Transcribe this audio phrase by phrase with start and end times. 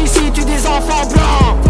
[0.00, 1.68] Ici tue des enfants blancs.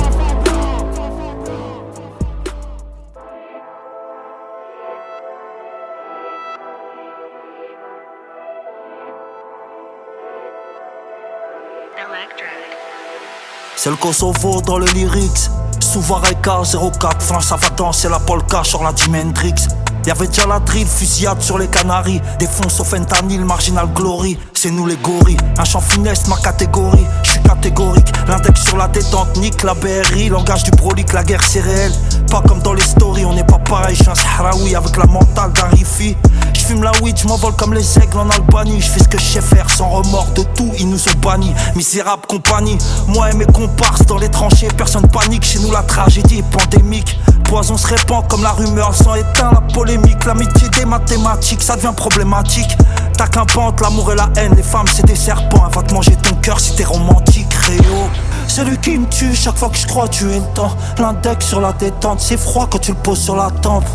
[13.77, 15.50] C'est le Kosovo dans le lyrics.
[15.80, 16.62] Souvareka
[17.00, 19.55] 04, fin ça va danser la polka sur la Dimendrix.
[20.06, 22.20] Y'avait déjà la drill, fusillade sur les Canaries.
[22.38, 24.38] Défonce au fentanyl, marginal glory.
[24.55, 25.36] C'est nous les gorilles.
[25.58, 27.06] Un champ funeste, ma catégorie.
[27.22, 28.12] Je suis catégorique.
[28.27, 30.28] L'index sur la détente, nique la BRI.
[30.28, 31.92] Langage du prolique, la guerre c'est réel.
[32.30, 33.96] Pas comme dans les stories, on n'est pas pareil.
[33.96, 35.68] Je suis un Sahraoui avec la mentale d'un.
[36.55, 38.80] Je fume la weed, je m'envole comme les aigles en Albanie.
[38.80, 41.55] Je fais ce que je sais faire sans remords de tout, ils nous ont bannis.
[41.74, 45.44] Misérable compagnie, moi et mes comparses dans les tranchées, personne panique.
[45.44, 47.18] Chez nous, la tragédie est pandémique.
[47.44, 49.60] Poison se répand comme la rumeur, sans éteint la
[50.28, 52.77] L'amitié des mathématiques, ça devient problématique.
[53.17, 55.64] T'as qu'un pente, l'amour et la haine, les femmes c'est des serpents.
[55.67, 58.11] Elle va te manger ton cœur si t'es romantique, Réo.
[58.47, 60.77] C'est lui qui me tue chaque fois que je crois tuer le temps.
[60.98, 63.86] L'index sur la détente, c'est froid quand tu le poses sur la tempe.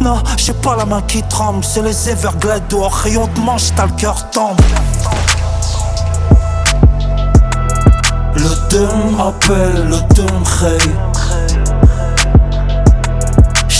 [0.00, 2.94] Non, j'ai pas la main qui tremble, c'est les Everglades dehors.
[2.94, 4.64] Rayon de manche, t'as le cœur tendre.
[8.36, 10.78] Le dum appelle, le dum ray.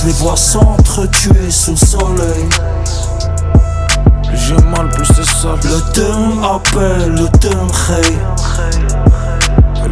[0.03, 2.49] Je les vois s'entretuer sous le soleil.
[4.35, 5.55] J'ai mal, plus c'est ça.
[5.63, 8.19] Le dum appelle, le dum ray.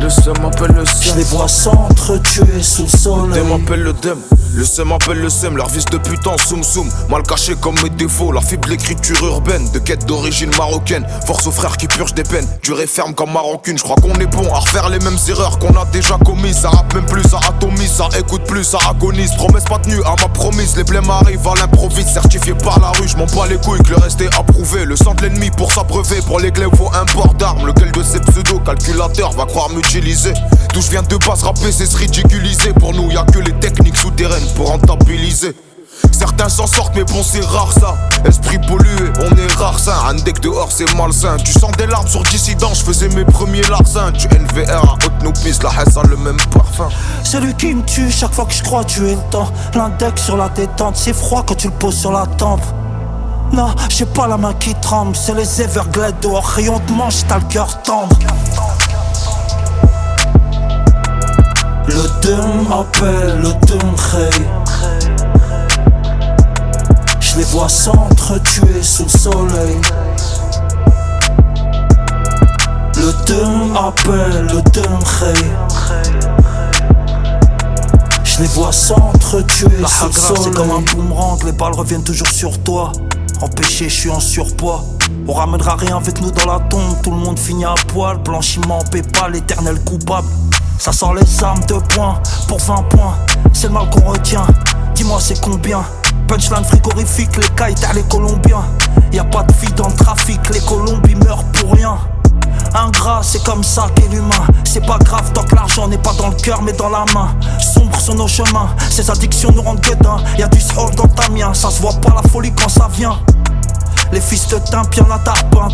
[0.00, 1.16] Le seum m'appelle le Je seum.
[1.18, 3.34] les vois s'entretuer sous le Le soleil.
[3.42, 4.18] dem m'appelle le dem.
[4.52, 5.56] Le seum m'appelle le seum.
[5.56, 6.88] Leur vis de putain, soum soum.
[7.08, 8.32] Mal caché comme mes défauts.
[8.32, 9.70] Leur fibre l'écriture urbaine.
[9.72, 11.06] De quête d'origine marocaine.
[11.26, 12.46] Force aux frères qui purgent des peines.
[12.62, 13.78] Dur et ferme comme ma rancune.
[13.78, 16.58] Je crois qu'on est bon à refaire les mêmes erreurs qu'on a déjà commises.
[16.62, 17.92] Ça rappe même plus, ça atomise.
[17.92, 19.32] Ça écoute plus, ça agonise.
[19.36, 20.76] Promesse pas tenue à ma promise.
[20.76, 22.08] Les blèmes arrivent à l'improviste.
[22.08, 23.06] Certifié par la rue.
[23.06, 24.84] Je m'en bats les couilles que le reste est approuvé.
[24.84, 26.22] Le sang de l'ennemi pour s'abreuver.
[26.26, 27.66] Pour les glaives, faut un port d'armes.
[27.66, 30.32] Lequel de ces pseudo-calculateurs va croire m'utiliser?
[30.74, 32.72] D'où je viens de base rapper, c'est se ridiculiser.
[32.72, 35.54] Pour nous, y a que les techniques souterraines pour rentabiliser.
[36.12, 37.96] Certains s'en sortent, mais bon, c'est rare ça.
[38.24, 40.02] Esprit pollué, on est rare ça.
[40.08, 41.36] Un deck dehors, c'est malsain.
[41.38, 44.10] Tu sens des larmes sur dissident, je faisais mes premiers larcins.
[44.10, 46.88] Du NVR à haute nos pistes, la haine a le même parfum.
[47.24, 49.50] C'est lui qui me tue chaque fois que je crois tuer le temps.
[49.74, 52.62] L'index sur la détente, c'est froid quand tu le poses sur la tempe.
[53.52, 56.44] Non, j'ai pas la main qui tremble, c'est les Everglades dehors.
[56.44, 58.16] Rayon de manche, t'as le cœur tendre.
[61.90, 64.30] Le dum appelle, le dum ray.
[67.18, 69.80] Je les vois s'entretuer sous le soleil.
[72.96, 75.34] Le dum appelle, le dum ray.
[78.22, 80.42] Je les vois s'entretuer sous le soleil.
[80.44, 82.92] c'est comme un boomerang, les balles reviennent toujours sur toi.
[83.40, 84.84] Empêché, je suis en surpoids.
[85.26, 88.18] On ramènera rien avec nous dans la tombe, tout le monde finit à poil.
[88.18, 90.28] Blanchiment, PayPal, l'éternel coupable.
[90.80, 92.18] Ça sort les armes de points
[92.48, 93.14] pour 20 points.
[93.52, 94.46] C'est le mal qu'on retient.
[94.94, 95.82] Dis-moi, c'est combien?
[96.26, 98.64] Punchline frigorifique, les à les Colombiens.
[99.12, 101.98] Y a pas de vie dans le trafic, les Colombiens meurent pour rien.
[102.74, 104.46] Ingrat, c'est comme ça qu'est l'humain.
[104.64, 107.28] C'est pas grave tant que l'argent n'est pas dans le cœur mais dans la main.
[107.58, 110.16] Sombre sur nos chemins, ces addictions nous rendent gueudins.
[110.38, 112.88] Y a du sport dans ta mien, ça se voit pas la folie quand ça
[112.90, 113.18] vient.
[114.12, 115.18] Les fils de timp, y'en a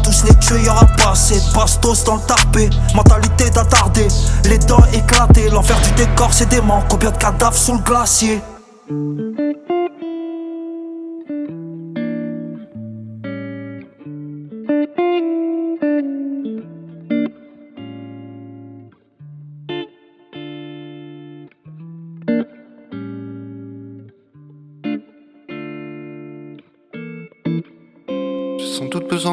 [0.03, 2.69] tous les tuer, y'aura pas assez bastos dans le tarpé.
[2.95, 4.09] Mentalité d'attardé,
[4.45, 6.83] les dents éclatées, l'enfer du décor c'est dément.
[6.89, 8.41] Combien de cadavres sous le glacier?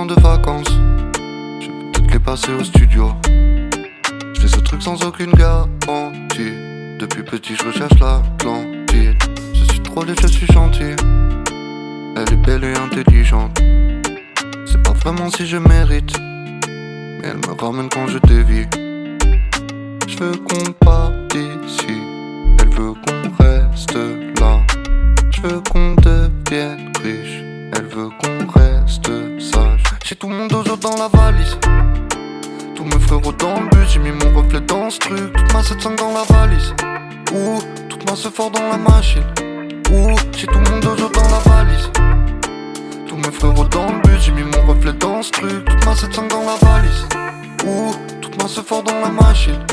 [0.05, 0.79] De vacances.
[1.61, 3.11] Je vais peut-être les passer au studio.
[4.33, 6.53] Je fais ce truc sans aucune garantie.
[6.99, 9.15] Depuis petit, je recherche l'Atlantide.
[9.53, 10.95] Je suis trop laid, je suis gentil.
[12.15, 13.57] Elle est belle et intelligente.
[14.65, 16.17] C'est pas vraiment si je mérite.
[16.19, 18.67] Mais elle me ramène quand je dévie.
[20.07, 21.97] Je veux qu'on parte ici.
[22.59, 23.95] Elle veut qu'on reste
[24.39, 24.59] là.
[25.31, 27.43] Je veux qu'on devienne riche.
[27.75, 29.09] Elle veut qu'on reste
[29.39, 29.82] sage.
[30.13, 31.57] J'ai tout mon dojo dans la valise.
[33.07, 35.33] frérots dans le bus, j'ai mis mon reflet dans ce truc.
[35.33, 36.71] Toute ma 700 dans la valise.
[37.33, 39.23] Ouh, toute ma fort dans la machine.
[39.91, 41.89] Ouh, j'ai tout mon dojo dans la valise.
[43.07, 45.65] Tous mes frérots dans le bus, j'ai mis mon reflet dans ce truc.
[45.65, 47.07] Toute ma 700 dans la valise.
[47.65, 49.65] Ouh, toute ma fort dans la machine.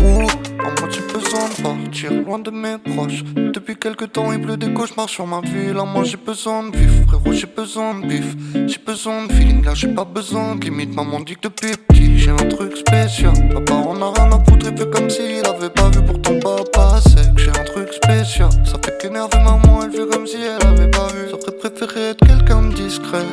[0.00, 0.26] Ouh,
[0.60, 3.24] en moi j'ai besoin de partir loin de mes proches?
[3.34, 5.78] Depuis quelques temps, il pleut des cauchemars sur ma ville.
[5.78, 8.36] En moi j'ai besoin de vif, frérot, j'ai besoin de bif.
[8.66, 10.94] J'ai besoin de feeling, là j'ai pas besoin limite.
[10.94, 13.32] Maman dit que depuis petit, j'ai un truc spécial.
[13.52, 16.02] Papa, on a rien à foutre, il fait comme s'il avait pas vu.
[16.04, 18.50] Pourtant, papa, c'est que j'ai un truc spécial.
[18.64, 21.30] Ça fait qu'énerver maman, elle fait comme si elle avait pas vu.
[21.30, 23.26] Ça préférer être quelqu'un de discret.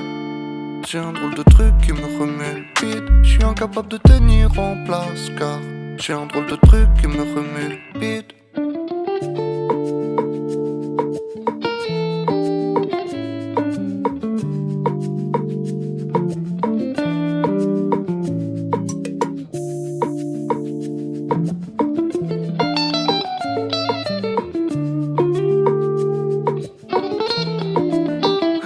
[0.87, 3.23] J'ai un drôle de truc qui me remet le.
[3.23, 5.59] Je suis incapable de tenir en place car
[6.01, 8.33] j'ai un drôle de truc qui me remet le bide.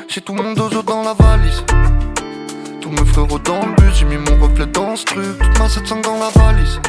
[0.07, 1.63] J'ai tout mon dojo dans la valise.
[2.79, 5.39] Tous mes frérots dans le bus, j'ai mis mon reflet dans ce truc.
[5.39, 6.79] Toute ma 700 dans la valise.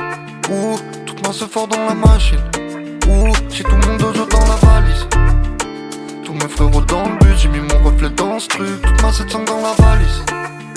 [0.50, 0.76] Ouh,
[1.06, 2.38] toute ma fort dans la machine.
[3.08, 5.06] Ouh, j'ai tout mon dojo dans la valise.
[6.22, 8.82] Tous mes frérots dans le bus, j'ai mis mon reflet dans ce truc.
[8.82, 10.22] Toute ma 700 dans la valise.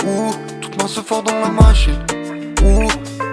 [0.06, 2.00] Ouh, toute ma fort dans la machine.
[2.64, 3.27] Ouh.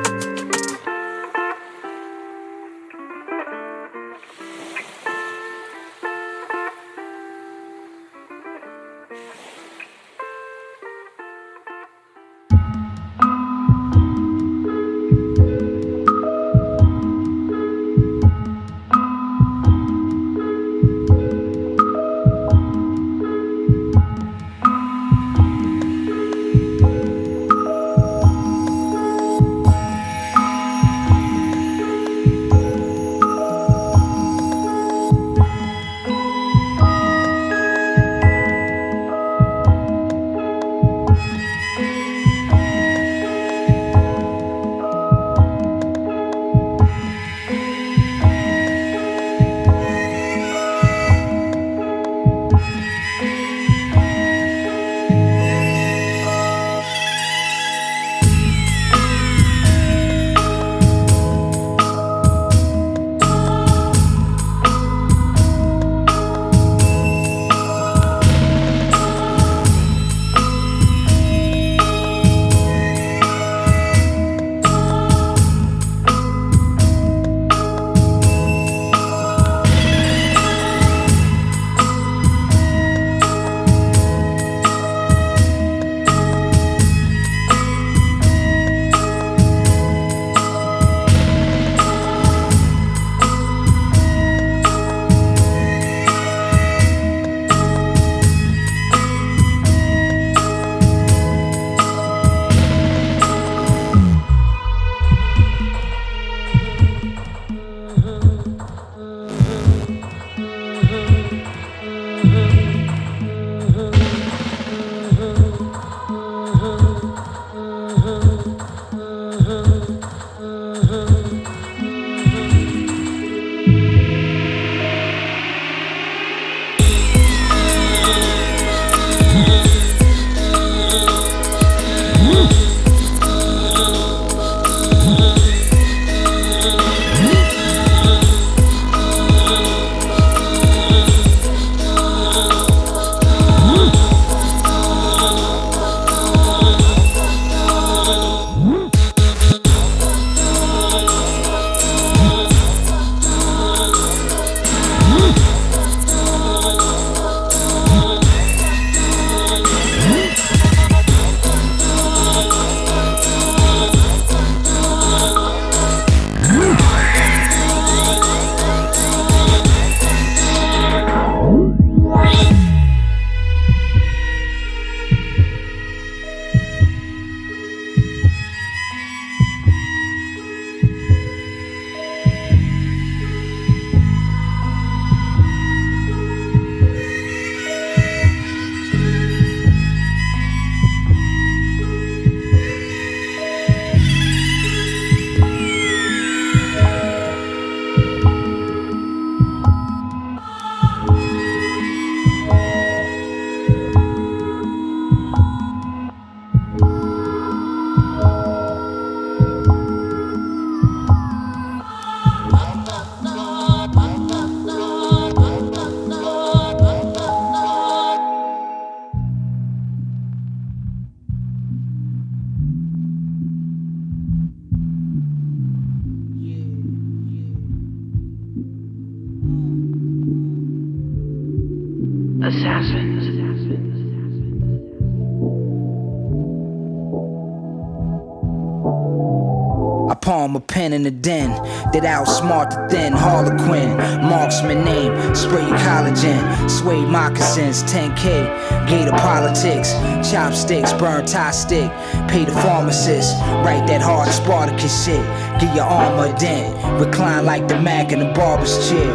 [240.95, 241.51] In the den
[241.93, 243.97] that outsmart the thin Harlequin.
[244.23, 246.71] Marksman name, spray collagen.
[246.71, 248.89] Suede moccasins, 10K.
[248.89, 249.93] Gator politics,
[250.31, 251.91] chopsticks, burn tie stick.
[252.29, 253.35] Pay the pharmacist,
[253.65, 255.25] write that hard Spartacus shit.
[255.61, 256.75] Get your armor a dent.
[257.01, 259.13] Recline like the Mac in the barber's chair.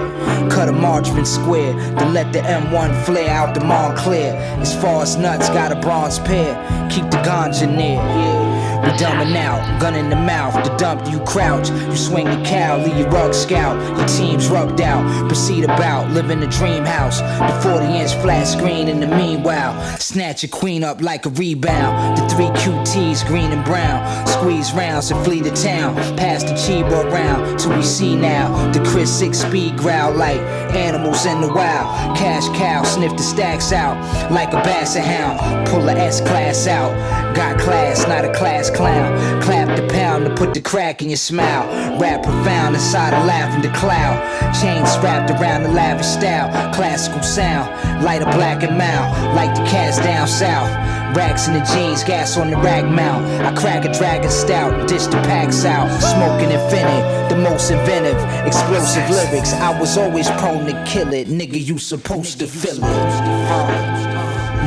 [0.49, 4.35] Cut a margarine square, then let the M1 flare out the Montclair.
[4.59, 6.53] As far as nuts, got a bronze pair.
[6.89, 8.38] Keep the ganja near.
[8.83, 11.69] We dumbing out, gun in the mouth, the dump you crouch.
[11.69, 13.75] You swing the cow, leave your rug scout.
[13.97, 17.19] Your team's rubbed out, proceed about, live in the dream house.
[17.19, 19.99] The 40 inch flat screen in the meanwhile.
[19.99, 22.17] Snatch your queen up like a rebound.
[22.17, 24.27] The three QTs, green and brown.
[24.27, 25.95] Squeeze rounds and flee the town.
[26.17, 28.71] Pass the Chiba round till we see now.
[28.71, 30.39] The Chris 6 speed growl like
[30.73, 32.17] animals in the wild.
[32.17, 33.97] Cash cow, sniff the stacks out
[34.31, 35.67] like a basset hound.
[35.67, 36.95] Pull a S class out.
[37.35, 39.41] Got class, not a class clown.
[39.41, 41.67] Clap the pound to put the crack in your smile.
[41.99, 44.17] Rap profound inside a lavender cloud.
[44.61, 46.49] Chains wrapped around the lavish style.
[46.73, 47.69] Classical sound,
[48.03, 49.35] light a black and mild.
[49.35, 50.69] Like the cast down south.
[51.15, 53.25] Racks in the jeans, gas on the rag mount.
[53.43, 55.89] I crack a dragon stout, dish the packs out.
[56.01, 59.53] Smoking infinite, the most inventive, explosive lyrics.
[59.53, 61.27] I was always prone to kill it.
[61.27, 64.08] Nigga, you supposed to feel it.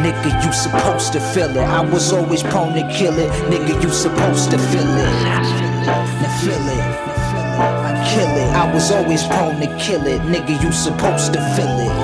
[0.03, 1.59] Nigga, you supposed to feel it.
[1.59, 3.31] I was always prone to kill it.
[3.51, 5.13] Nigga, you supposed to feel it.
[5.87, 6.85] Now feel it.
[7.89, 8.51] I kill it.
[8.53, 10.21] I was always prone to kill it.
[10.23, 11.95] Nigga, you supposed to feel it.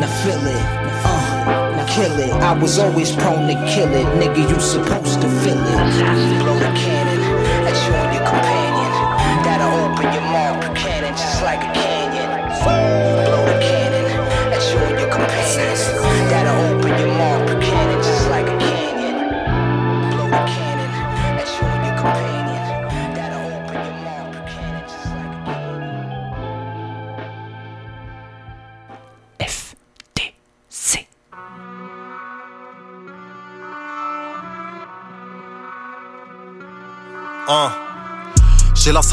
[0.00, 0.64] Now feel it.
[1.04, 2.32] Uh, now kill it.
[2.32, 4.06] I was always prone to kill it.
[4.20, 6.40] Nigga, you supposed to feel it.
[6.40, 7.03] Blow the cannon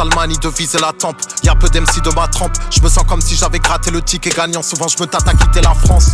[0.02, 1.18] J'ai la salmanie de viser la tempe.
[1.44, 2.54] Y'a peu d'MC de ma trempe.
[2.72, 4.64] Je me sens comme si j'avais gratté le ticket gagnant.
[4.64, 6.12] Souvent je me tâte à quitter la France.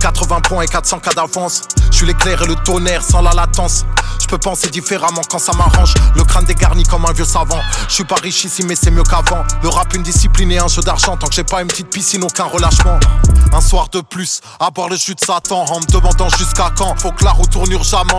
[0.00, 1.62] 80 points et 400 cas d'avance.
[1.90, 3.84] Je suis l'éclair et le tonnerre sans la latence.
[4.20, 5.94] Je peux penser différemment quand ça m'arrange.
[6.16, 7.60] Le crâne dégarni comme un vieux savant.
[7.88, 9.44] Je suis pas riche ici, mais c'est mieux qu'avant.
[9.62, 11.16] Le rap, une discipline et un jeu d'argent.
[11.16, 12.98] Tant que j'ai pas une petite piscine, aucun relâchement.
[13.52, 15.64] Un soir de plus, à boire le jus de Satan.
[15.64, 16.98] En me demandant jusqu'à quand.
[16.98, 17.68] Faut que la roue tourne.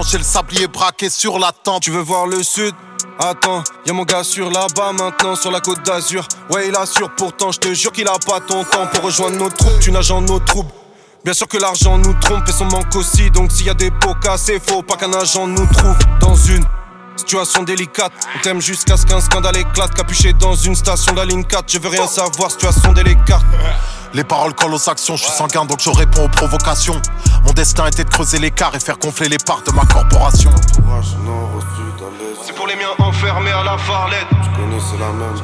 [0.08, 1.84] J'ai le sablier braqué sur la tente.
[1.84, 2.76] Tu veux voir le sud?
[3.22, 6.28] Attends, y'a mon gars sur là-bas maintenant sur la côte d'Azur.
[6.50, 9.50] Ouais, il assure pourtant, je te jure qu'il a pas ton temps pour rejoindre nos
[9.50, 9.80] troupes.
[9.80, 10.72] Tu nages en nos troubles.
[11.24, 13.30] Bien sûr que l'argent nous trompe et son manque aussi.
[13.32, 16.64] Donc s'il y a des pots cassés, faut pas qu'un agent nous trouve dans une
[17.16, 18.12] situation délicate.
[18.36, 19.94] On t'aime jusqu'à ce qu'un scandale éclate.
[19.94, 21.66] Capuché dans une station de la ligne 4.
[21.68, 23.42] Je veux rien savoir, situation délicate.
[24.14, 27.00] Les paroles collent aux actions, je suis sanguin donc je réponds aux provocations.
[27.46, 30.52] Mon destin était de creuser l'écart et faire gonfler les parts de ma corporation.
[32.44, 34.49] C'est pour les miens enfermés à la farlette.
[34.82, 35.36] C'est la même.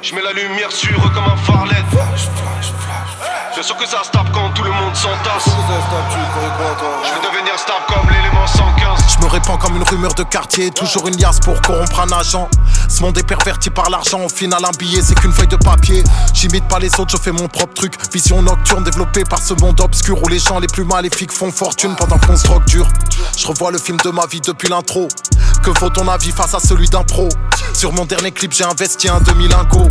[0.00, 1.84] Je mets la lumière sur eux comme un farlet.
[3.54, 5.46] Bien sûr que ça se tape quand tout le monde s'entasse.
[5.46, 9.16] Je vais devenir stable comme l'élément 115.
[9.16, 12.48] Je me répands comme une rumeur de quartier, toujours une liasse pour corrompre un agent.
[12.88, 16.04] Ce monde est perverti par l'argent, au final un billet c'est qu'une feuille de papier.
[16.32, 17.94] J'imite pas les autres, je fais mon propre truc.
[18.12, 21.96] Vision nocturne développée par ce monde obscur où les gens les plus maléfiques font fortune
[21.96, 22.86] pendant qu'on se drogue dur.
[23.36, 25.08] Je revois le film de ma vie depuis l'intro.
[25.62, 27.28] Que vaut ton avis face à celui d'un pro?
[27.74, 29.88] Sur mon dernier clip j'ai investi un demi-lingot.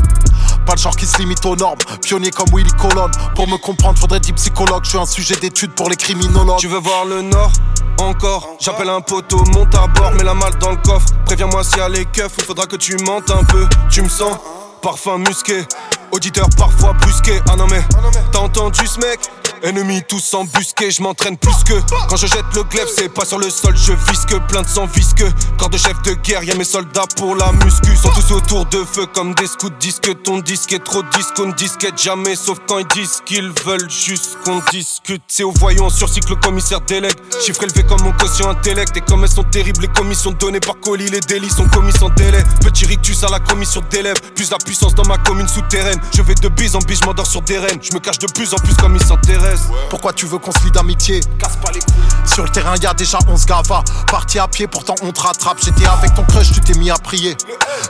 [0.66, 3.10] Pas le genre qui se limite aux normes, pionnier comme Willy Colon.
[3.36, 4.84] Pour me comprendre, faudrait dire psychologue.
[4.84, 6.60] Je suis un sujet d'étude pour les criminologues.
[6.60, 7.52] Tu veux voir le nord?
[8.00, 11.08] Encore J'appelle un poteau, monte à bord, mets la malle dans le coffre.
[11.26, 13.68] Préviens-moi s'il y a les keufs, il faudra que tu mentes un peu.
[13.90, 14.38] Tu me sens?
[14.84, 15.66] Parfum musqué,
[16.12, 17.42] auditeur parfois brusqué.
[17.50, 17.84] Ah non mais,
[18.32, 19.20] t'as entendu ce mec?
[19.64, 21.74] Ennemis tous embusqués, je m'entraîne plus que.
[22.10, 24.86] Quand je jette le glaive, c'est pas sur le sol, je visque Plein de sang
[24.86, 27.96] visqueux, corps de chef de guerre Y'a mes soldats pour la muscu.
[27.96, 31.50] Sont tous autour de feu comme des scouts Disque ton disque est trop disque, on
[31.50, 32.36] disquette jamais.
[32.36, 35.22] Sauf quand ils disent qu'ils veulent juste qu'on discute.
[35.28, 37.16] C'est au voyant sur cycle le commissaire délègue.
[37.44, 38.96] Chiffre élevé comme mon quotient intellect.
[38.98, 42.10] Et comme elles sont terribles, les commissions données par colis Les délits sont commis sans
[42.10, 42.44] délai.
[42.62, 46.00] Petit rictus à la commission d'élèves Plus la puissance dans ma commune souterraine.
[46.16, 48.28] Je vais de bise en bise, je m'endors sur des rênes Je me cache de
[48.28, 49.66] plus en plus comme ils s'enterraient reste.
[49.90, 51.22] Pourquoi tu veux qu'on se lie d'amitié?
[51.40, 51.94] Casse pas les couilles.
[52.26, 53.84] Sur le terrain, y a déjà 11 gavas.
[54.10, 55.58] Parti à pied, pourtant on te rattrape.
[55.64, 57.36] J'étais avec ton crush, tu t'es mis à prier.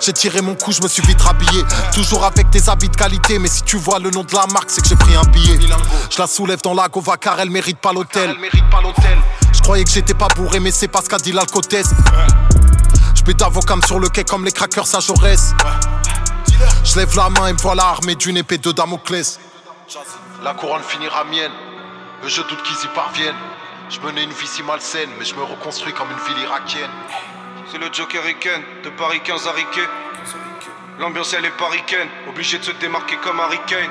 [0.02, 1.64] J'ai tiré mon coup, je me suis vite rhabillé.
[1.94, 4.70] Toujours avec des habits de qualité, mais si tu vois le nom de la marque,
[4.70, 5.60] c'est que j'ai pris un billet.
[6.10, 8.36] Je la soulève dans la gova car elle mérite pas l'hôtel.
[9.52, 11.90] Je croyais que j'étais pas bourré, mais c'est pas ce qu'a dit l'alcotesse.
[13.16, 15.54] Je pète avocam sur le quai comme les crackers à Jaurès.
[16.84, 19.40] Je lève la main et me voilà armé d'une épée de Damoclès.
[20.44, 21.51] La couronne finira mienne,
[22.22, 23.36] mais je doute qu'ils y parviennent.
[23.89, 26.91] Je menais une vie si malsaine, mais je me reconstruis comme une ville irakienne.
[27.72, 29.88] C'est le Joker Riken de Paris 15 à Riquet.
[31.00, 33.89] L'ambiance elle est paricaine, obligé de se démarquer comme Harry Kane.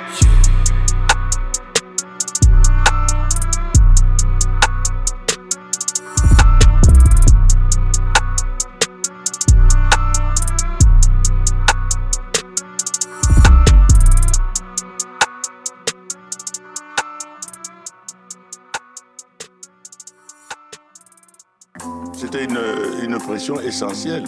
[22.43, 22.59] Une,
[23.02, 24.25] une pression essentielle.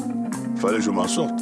[0.54, 1.40] Il fallait que je m'en sorte.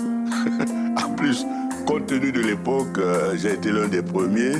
[1.04, 1.46] en plus,
[1.86, 4.54] compte tenu de l'époque, euh, j'ai été l'un des premiers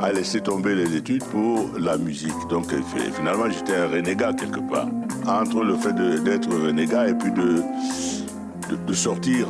[0.00, 2.34] à laisser tomber les études pour la musique.
[2.50, 2.80] Donc euh,
[3.16, 4.88] finalement, j'étais un renégat quelque part.
[5.26, 9.46] Entre le fait d'être renégat et puis de, sortir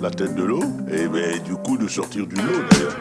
[0.00, 2.96] la tête de l'eau, et ben, du coup de sortir du lot d'ailleurs.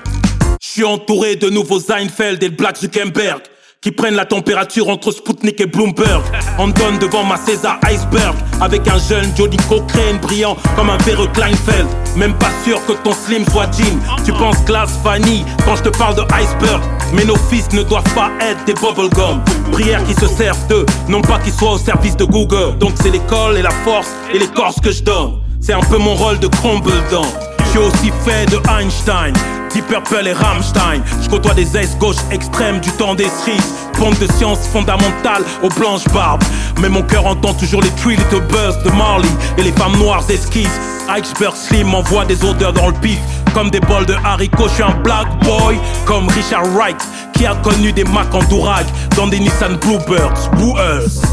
[0.62, 3.41] Je suis entouré de nouveaux Seinfeld et Black Zuckerberg
[3.83, 6.23] qui prennent la température entre Sputnik et Bloomberg.
[6.57, 11.29] On donne devant ma César Iceberg avec un jeune Johnny Cochrane brillant comme un verre
[11.33, 11.87] Kleinfeld.
[12.15, 13.99] Même pas sûr que ton slim soit jean.
[14.25, 16.81] Tu penses glace Fanny quand je te parle de iceberg.
[17.13, 19.41] Mais nos fils ne doivent pas être des bubblegum.
[19.74, 22.77] Prières qui se servent d'eux, non pas qu'ils soient au service de Google.
[22.79, 25.41] Donc c'est l'école et la force et les corses que je donne.
[25.59, 27.25] C'est un peu mon rôle de Crumbledon.
[27.74, 29.33] Suis aussi fait de Einstein,
[29.74, 31.01] Deep Purple et Rammstein.
[31.24, 33.74] Je côtoie des aises gauches extrêmes du temps des cerises.
[33.94, 36.44] Pompe de sciences fondamentales aux blanches barbes.
[36.79, 40.24] Mais mon cœur entend toujours les Three Little Birds de Marley et les femmes noires
[40.29, 40.79] esquisses.
[41.09, 43.18] Iceberg Slim m'envoie des odeurs dans le pif.
[43.55, 45.79] Comme des bols de haricots, je suis un black boy.
[46.05, 47.01] Comme Richard Wright,
[47.33, 50.51] qui a connu des Mac en Dourag dans des Nissan Bluebirds.
[50.59, 51.24] Wooers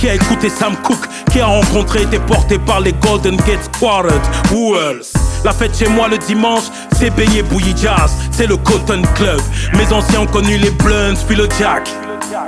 [0.00, 3.62] qui a écouté Sam Cooke, qui a rencontré et été porté par les Golden Gate
[3.74, 4.22] Squared.
[4.50, 5.12] Who else?
[5.44, 6.64] La fête chez moi le dimanche,
[6.98, 9.40] c'est Bélier Bouillie Jazz, c'est le Cotton Club.
[9.74, 11.86] Mes anciens ont connu les Blunts, puis le Jack.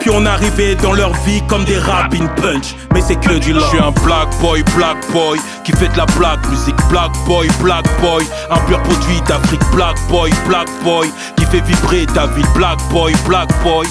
[0.01, 3.65] Puis on arrivait dans leur vie comme des rapping punch, mais c'est que du love.
[3.65, 7.49] Je suis un black boy, black boy, qui fait de la black musique, black boy,
[7.61, 12.45] black boy, un pur produit d'Afrique, black boy, black boy, qui fait vibrer ta vie,
[12.55, 13.87] black boy, black boy.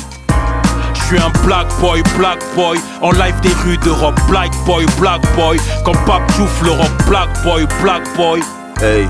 [1.11, 5.21] Je suis un black boy, black boy, en live des rues d'Europe, black boy, black
[5.35, 8.39] boy, quand Pape Diouf le rock, black boy, black boy.
[8.81, 9.09] Hey.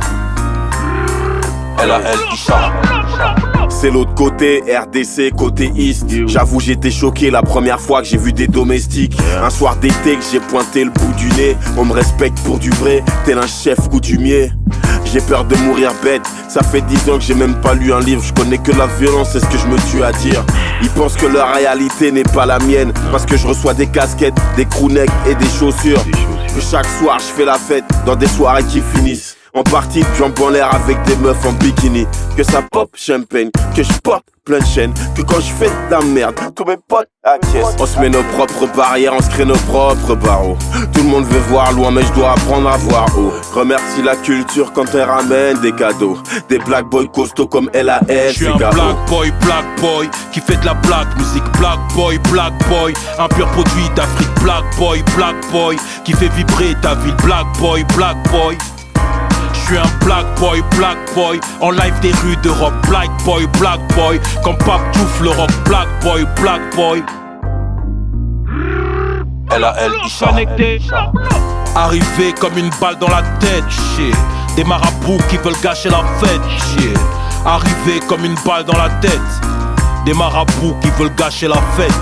[1.77, 2.17] L.A.L.
[2.33, 3.50] Isha.
[3.81, 6.05] C'est l'autre côté, RDC, côté East.
[6.27, 9.17] J'avoue, j'étais choqué la première fois que j'ai vu des domestiques.
[9.43, 11.57] Un soir d'été que j'ai pointé le bout du nez.
[11.75, 14.51] On me respecte pour du vrai, tel un chef coutumier.
[15.05, 16.21] J'ai peur de mourir bête.
[16.47, 18.21] Ça fait dix ans que j'ai même pas lu un livre.
[18.23, 20.45] Je connais que la violence, c'est ce que je me tue à dire.
[20.83, 22.93] Ils pensent que leur réalité n'est pas la mienne.
[23.11, 26.05] Parce que je reçois des casquettes, des crewnecks et des chaussures.
[26.53, 29.37] Que chaque soir je fais la fête dans des soirées qui finissent.
[29.53, 32.07] En partie de jambes en l'air avec des meufs en bikini.
[32.37, 34.93] Que ça pop champagne, que je porte plein de chaînes.
[35.15, 37.75] Que quand je fais de la merde, tous mes potes acquiescent.
[37.77, 40.57] On se met nos propres barrières, on se crée nos propres barreaux.
[40.93, 43.33] Tout le monde veut voir loin, mais je dois apprendre à voir haut.
[43.53, 46.17] Remercie la culture quand elle ramène des cadeaux.
[46.47, 48.73] Des black boys costauds comme LAL, Je suis un black
[49.09, 53.47] boy, black boy, qui fait de la black musique, black boy, black boy, un pur
[53.47, 58.57] produit d'Afrique, black boy, black boy, qui fait vibrer ta ville, black boy, black boy.
[59.71, 63.79] Je suis un black boy, black boy, en live des rues d'Europe, black boy, black
[63.95, 67.01] boy, quand Pape Diouf le rock, black boy, black boy.
[69.49, 69.93] L.A.L.
[70.05, 71.13] Isha.
[71.73, 73.63] Arrivé comme une balle dans la tête,
[73.95, 74.13] shit.
[74.57, 76.99] Des marabouts qui veulent gâcher la fête, shit.
[77.45, 79.21] Arrivé comme une balle dans la tête.
[80.05, 81.93] Des marabouts qui veulent gâcher la fête.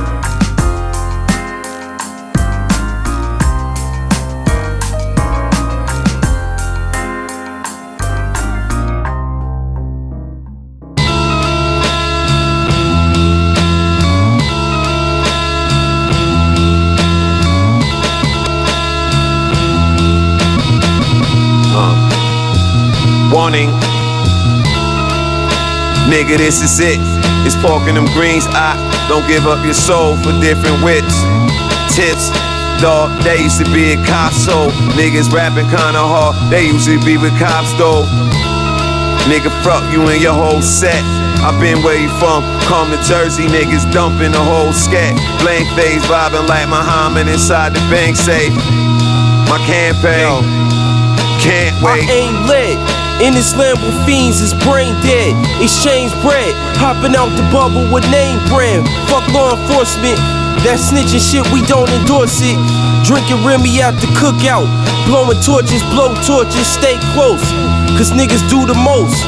[26.20, 27.00] Nigga, this is it.
[27.48, 28.44] It's pork them greens.
[28.52, 28.76] I
[29.08, 31.16] don't give up your soul for different wits.
[31.96, 32.28] Tips.
[32.84, 34.68] Dog, they used to be a cop soul.
[35.00, 36.36] Niggas rapping kinda hard.
[36.52, 38.04] They usually be with cops though.
[39.32, 41.00] Nigga, fuck you and your whole set.
[41.40, 42.44] I've been where you from.
[42.68, 45.16] Come to Jersey, niggas dumping the whole scat.
[45.40, 48.52] Blank face vibing like Muhammad inside the bank safe.
[49.48, 50.44] My campaign,
[51.40, 52.04] can't wait.
[52.04, 53.09] I ain't lit.
[53.20, 55.36] In this land with fiends is brain dead.
[55.60, 58.88] Exchange bread, hopping out the bubble with name brand.
[59.12, 60.16] Fuck law enforcement.
[60.64, 62.56] That snitching shit, we don't endorse it.
[63.04, 64.72] Drinking Remy at the cookout.
[65.04, 67.44] Blowing torches, blow torches, stay close.
[68.00, 69.20] Cause niggas do the most.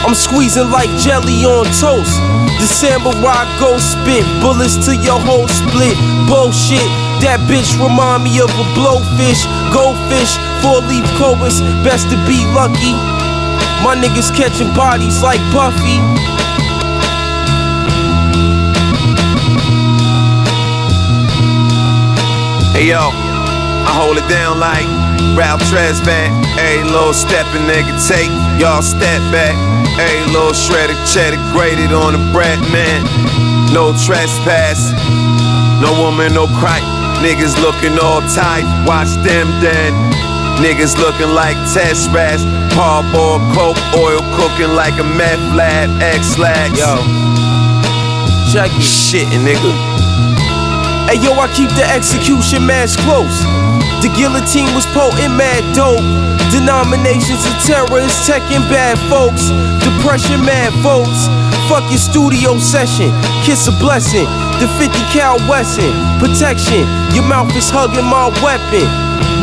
[0.00, 2.16] I'm squeezing like jelly on toast.
[2.58, 5.96] December where I go spit bullets to your whole split.
[6.26, 6.84] Bullshit.
[7.22, 11.62] That bitch remind me of a blowfish, goldfish, four leaf cobras.
[11.86, 12.94] Best to be lucky.
[13.82, 15.98] My niggas catching bodies like Buffy.
[22.74, 25.01] Hey yo, I hold it down like
[25.36, 26.30] Ralph Tresvant.
[26.58, 28.30] Every little step a nigga take,
[28.60, 29.56] y'all step back.
[29.98, 33.04] Every little shredded cheddar grated on the bread, man.
[33.72, 34.92] No trespass,
[35.80, 36.82] no woman, no crack.
[37.24, 39.92] Niggas looking all tight, watch them then.
[40.60, 42.44] Niggas looking like test rats.
[42.74, 46.78] Parboiled coke, oil cooking like a meth lab, X-Lax.
[46.78, 46.96] Yo,
[48.52, 48.82] check it.
[48.82, 49.72] Shit, nigga.
[51.08, 53.44] Hey yo, I keep the execution mask close.
[54.02, 56.02] The guillotine was potent, mad dope.
[56.50, 59.54] Denominations of terrorists, taking bad folks.
[59.78, 61.30] Depression, mad folks.
[61.70, 63.14] Fuck your studio session,
[63.46, 64.26] kiss a blessing.
[64.58, 66.82] The 50 cal Wesson, protection.
[67.14, 68.90] Your mouth is hugging my weapon.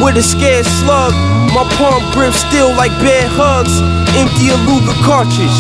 [0.04, 1.15] With a scared slug,
[1.56, 3.80] my palm grip still like bad hugs.
[4.19, 5.56] Empty a Luger cartridge.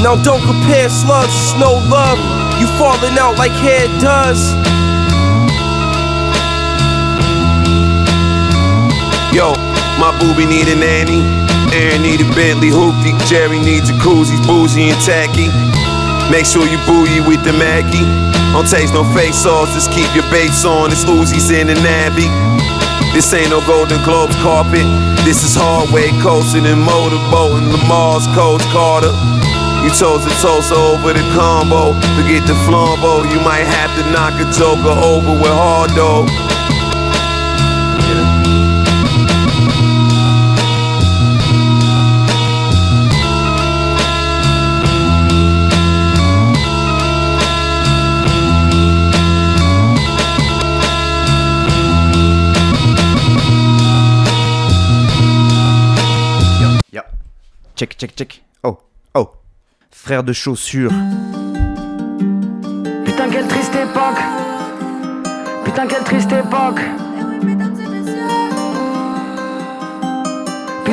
[0.00, 2.16] Now don't compare slugs, it's no love.
[2.56, 4.56] You falling out like hair does.
[9.32, 9.56] Yo,
[9.96, 11.24] my booby need a nanny.
[11.72, 13.16] Aaron need a Bentley hoopty.
[13.24, 15.48] Jerry needs a jacuzzis, bougie and tacky.
[16.28, 18.04] Make sure you booty with the Maggie.
[18.52, 20.92] Don't taste no fake sauce, just keep your baits on.
[20.92, 22.28] It's Uzis in the Navy.
[23.16, 24.84] This ain't no Golden Globes carpet.
[25.24, 27.72] This is hardway coasting and motorboating.
[27.72, 29.16] Lamar's Coach Carter.
[29.80, 31.96] You chose to toast over the combo.
[32.20, 33.24] Forget the flambeau.
[33.32, 36.28] You might have to knock a joker over with hard though.
[57.74, 58.42] Check, check, check.
[58.62, 58.78] Oh,
[59.14, 59.30] oh.
[59.90, 60.92] Frère de chaussures.
[63.04, 64.22] Putain, quelle triste époque.
[65.64, 66.80] Putain, quelle triste époque.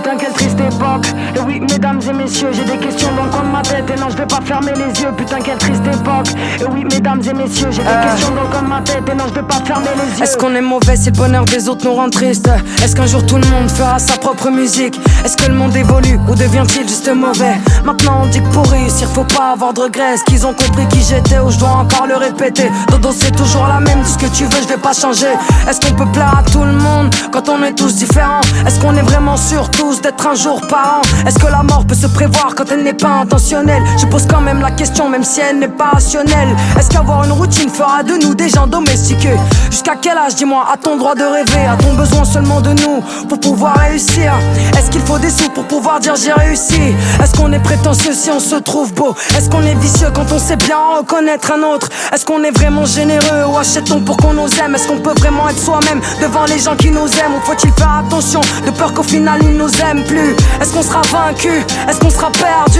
[0.09, 1.05] Putain, quelle triste époque.
[1.35, 3.87] Et oui, mesdames et messieurs, j'ai des questions dans le coin de ma tête.
[3.95, 5.11] Et non, je vais pas fermer les yeux.
[5.15, 6.29] Putain, quelle triste époque.
[6.59, 9.03] Et oui, mesdames et messieurs, j'ai des questions dans le coin de ma tête.
[9.07, 10.23] Et non, je vais pas fermer les yeux.
[10.23, 12.49] Est-ce qu'on est mauvais si le bonheur des autres nous rend triste?
[12.83, 14.99] Est-ce qu'un jour tout le monde fera sa propre musique?
[15.23, 17.57] Est-ce que le monde évolue ou devient-il juste mauvais?
[17.85, 20.87] Maintenant on dit que pour réussir faut pas avoir de regrets Est-ce qu'ils ont compris
[20.87, 22.71] qui j'étais ou je dois encore le répéter?
[22.89, 25.27] Dodo c'est toujours la même, dis ce que tu veux je vais pas changer
[25.67, 28.41] Est-ce qu'on peut plaire à tout le monde quand on est tous différents?
[28.65, 31.85] Est-ce qu'on est vraiment sûr tous d'être un jour par an Est-ce que la mort
[31.85, 33.83] peut se prévoir quand elle n'est pas intentionnelle?
[33.99, 36.55] Je pose quand même la question même si elle n'est pas rationnelle.
[36.77, 39.37] Est-ce qu'avoir une routine fera de nous des gens domestiqués?
[39.69, 41.65] Jusqu'à quel âge dis-moi a-t-on droit de rêver?
[41.65, 44.33] A-t-on besoin seulement de nous pour pouvoir réussir?
[44.77, 46.81] Est-ce qu'il faut des sous pour pouvoir dire j'ai réussi?
[47.21, 49.15] Est-ce qu'on est prétentieux si on se trouve beau?
[49.37, 51.89] Est-ce qu'on est vicieux quand on sait bien reconnaître un autre?
[52.13, 54.75] Est-ce qu'on est vraiment généreux ou achète-t-on pour qu'on nous aime?
[54.75, 57.35] Est-ce qu'on peut vraiment être soi-même devant les gens qui nous aiment?
[57.37, 59.88] Ou faut-il faire attention de peur qu'au final ils nous aiment?
[59.89, 61.49] Est-ce qu'on sera vaincu?
[61.87, 62.79] Est-ce qu'on sera perdu?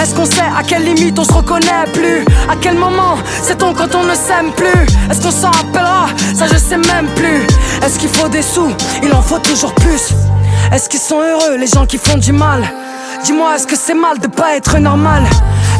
[0.00, 2.24] Est-ce qu'on sait à quelle limite on se reconnaît plus?
[2.48, 4.86] À quel moment sait-on quand on ne s'aime plus?
[5.10, 6.06] Est-ce qu'on s'en rappellera?
[6.34, 7.46] Ça je sais même plus.
[7.84, 8.72] Est-ce qu'il faut des sous?
[9.02, 10.14] Il en faut toujours plus.
[10.72, 12.62] Est-ce qu'ils sont heureux les gens qui font du mal?
[13.22, 15.24] Dis-moi est-ce que c'est mal de pas être normal?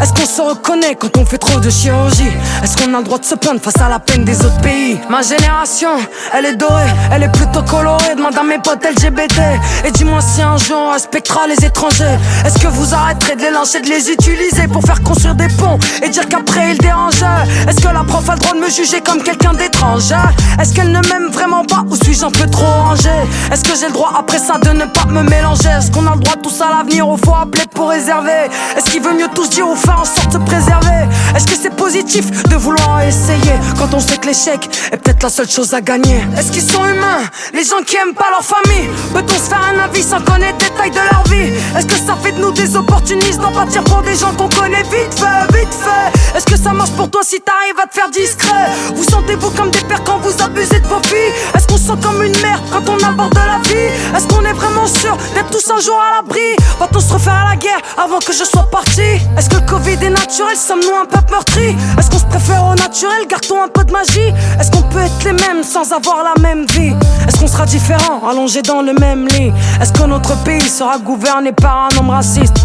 [0.02, 2.30] Est-ce qu'on se reconnaît quand on fait trop de chirurgie?
[2.62, 4.98] Est-ce qu'on a le droit de se plaindre face à la peine des autres pays?
[5.08, 5.90] Ma génération,
[6.32, 8.14] elle est dorée, elle est plutôt colorée.
[8.16, 9.40] Demande à mes potes LGBT
[9.84, 12.16] Et dis-moi si un jour on respectera les étrangers.
[12.44, 15.78] Est-ce que vous arrêterez de les lyncher, de les utiliser Pour faire construire des ponts
[16.02, 17.22] et dire qu'après ils dérangent?
[17.68, 20.74] Est-ce que la prof a le droit de me juger comme quelqu'un d'étrange étrangère Est-ce
[20.74, 23.10] qu'elle ne m'aime vraiment pas ou suis-je un peu trop rangé?
[23.52, 25.68] Est-ce que j'ai le droit après ça de ne pas me mélanger?
[25.68, 28.50] Est-ce qu'on a le droit tous à l'avenir au faut appeler pour réserver?
[28.76, 31.08] Est-ce qu'il veut mieux tous dire ou en sorte de se préserver.
[31.34, 35.28] Est-ce que c'est positif de vouloir essayer Quand on sait que l'échec est peut-être la
[35.30, 36.24] seule chose à gagner?
[36.36, 37.22] Est-ce qu'ils sont humains
[37.52, 38.88] Les gens qui aiment pas leur famille?
[39.12, 41.52] Peut-on se faire un avis sans connaître les détails de leur vie?
[41.76, 44.82] Est-ce que ça fait de nous des opportunistes d'en partir pour des gens qu'on connaît
[44.82, 46.36] vite fait, vite fait?
[46.36, 48.70] Est-ce que ça marche pour toi si t'arrives à te faire discret?
[48.94, 51.32] Vous sentez-vous comme des pères quand vous abusez de vos filles?
[51.54, 53.90] Est-ce qu'on sent comme une mère quand on aborde la vie?
[54.16, 56.56] Est-ce qu'on est vraiment sûr d'être tous un jour à l'abri?
[56.78, 59.02] Va-t-on se refaire à la guerre avant que je sois parti?
[59.36, 61.76] Est-ce que Covid est naturel Sommes-nous un peuple meurtri?
[61.98, 63.26] Est-ce qu'on se préfère au naturel?
[63.28, 64.32] Garde-t-on un peu de magie.
[64.58, 66.94] Est-ce qu'on peut être les mêmes sans avoir la même vie?
[67.28, 69.52] Est-ce qu'on sera différent allongé dans le même lit?
[69.78, 72.56] Est-ce que notre pays sera gouverné par un homme raciste?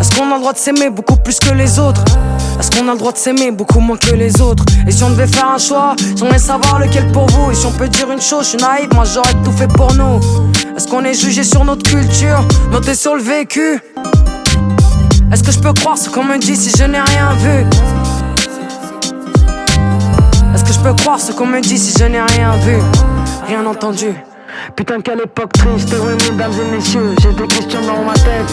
[0.00, 2.02] Est-ce qu'on a le droit de s'aimer beaucoup plus que les autres?
[2.58, 4.64] Est-ce qu'on a le droit de s'aimer beaucoup moins que les autres?
[4.88, 7.72] Et si on devait faire un choix, j'aimerais savoir lequel pour vous Et si on
[7.72, 10.18] peut dire une chose, je suis naïf, moi j'aurais tout fait pour nous.
[10.76, 13.80] Est-ce qu'on est jugé sur notre culture, noté sur le vécu?
[15.32, 17.66] Est-ce que je peux croire ce qu'on me dit si je n'ai rien vu?
[20.54, 22.76] Est-ce que je peux croire ce qu'on me dit si je n'ai rien vu?
[23.46, 24.14] Rien entendu.
[24.74, 28.52] Putain quelle époque triste, oui mesdames et messieurs J'ai des questions dans ma tête.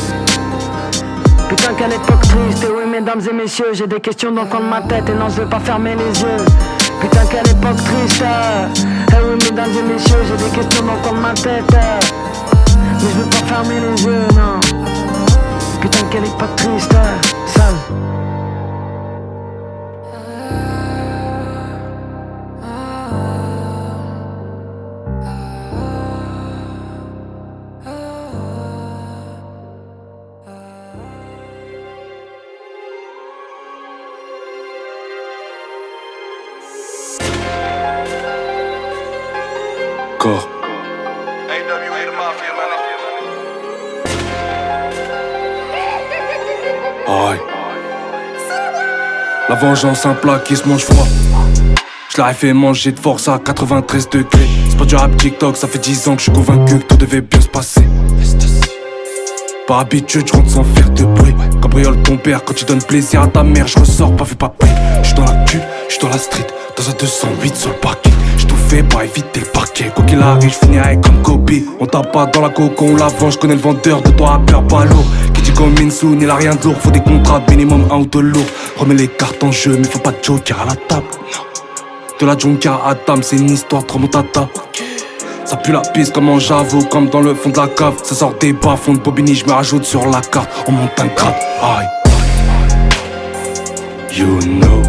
[1.50, 4.66] Putain quelle époque triste, oui mesdames et messieurs J'ai des questions dans le coin de
[4.66, 6.46] ma tête et non je veux pas fermer les yeux.
[7.00, 9.16] Putain quelle époque triste Eh.
[9.16, 13.06] Oui mesdames et messieurs J'ai des questions dans le coin de ma tête Mais je
[13.20, 14.83] veux pas fermer les yeux, non
[16.12, 16.96] Quelle époque triste
[17.48, 18.13] Sale
[49.64, 51.08] vengeance, un plat qui se mange froid.
[52.10, 54.50] Je l'aurais fait manger de force à 93 degrés.
[54.70, 56.98] C'est pas du rap TikTok, ça fait 10 ans que je suis convaincu que tout
[56.98, 57.88] devait bien se passer.
[59.66, 61.34] Par habitude, je rentre sans faire de bruit.
[61.62, 64.54] Cabriole ton père quand tu donnes plaisir à ta mère, je ressors pas vu pas.
[65.02, 67.76] Je suis dans la queue, je suis dans la street, dans un 208 sur le
[67.76, 68.13] parking.
[68.82, 69.92] Pour éviter le parquet.
[69.94, 71.52] Quoi qu'il arrive, je finirai comme Kobe.
[71.80, 73.30] On tape pas dans la coco, on la vend.
[73.30, 75.06] Je connais le vendeur de toi à peur pas lourd.
[75.34, 76.78] Qui dit comme Minsoon, il a rien de lourd.
[76.80, 78.46] Faut des contrats minimum un ou deux lourds.
[78.78, 81.06] Remets les cartes en jeu, mais faut pas de joker à la table.
[82.20, 84.50] De la junkia à Adam, c'est une histoire trop tata.
[85.46, 87.96] Ça pue la piste comme en Javo, comme dans le fond de la cave.
[88.04, 90.50] Ça sort des bas, fond de Bobigny, je me rajoute sur la carte.
[90.68, 91.88] On monte un grade, aïe.
[94.16, 94.82] You know,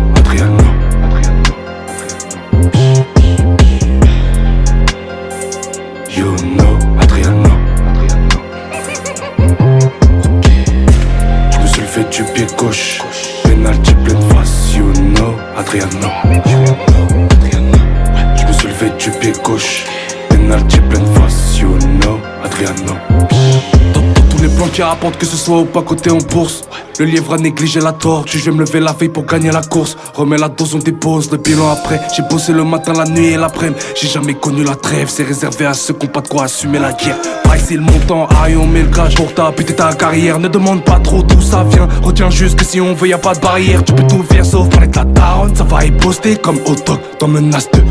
[6.45, 6.79] Adriano.
[7.01, 7.59] Adriano.
[11.51, 13.01] Je me suis du pied gauche.
[13.45, 14.75] Penalty pleine face.
[14.77, 16.11] You know, Adriano.
[18.37, 19.87] Je me suis du pied gauche.
[20.29, 21.59] Penalty pleine face.
[21.59, 23.14] You know, Adriano.
[24.45, 26.65] Les plans qui rapportent que ce soit ou pas côté en bourse.
[26.99, 29.63] Le lièvre a négligé la tortue, je vais me lever la veille pour gagner la
[29.63, 29.97] course.
[30.13, 31.99] Remets la dose, on dépose le bilan après.
[32.15, 33.81] J'ai bossé le matin, la nuit et l'après-midi.
[33.99, 36.79] J'ai jamais connu la trêve, c'est réservé à ceux qui ont pas de quoi assumer
[36.79, 37.17] la guerre.
[37.43, 40.39] Pas ici le montant, aïe, on met le cash pour ta ta carrière.
[40.39, 41.89] Ne demande pas trop d'où ça vient.
[42.03, 43.83] Retiens juste que si on veut, y a pas de barrière.
[43.83, 45.57] Tu peux tout faire sauf parler la daronne.
[45.57, 47.83] Ça va y poster comme au dog dans menace de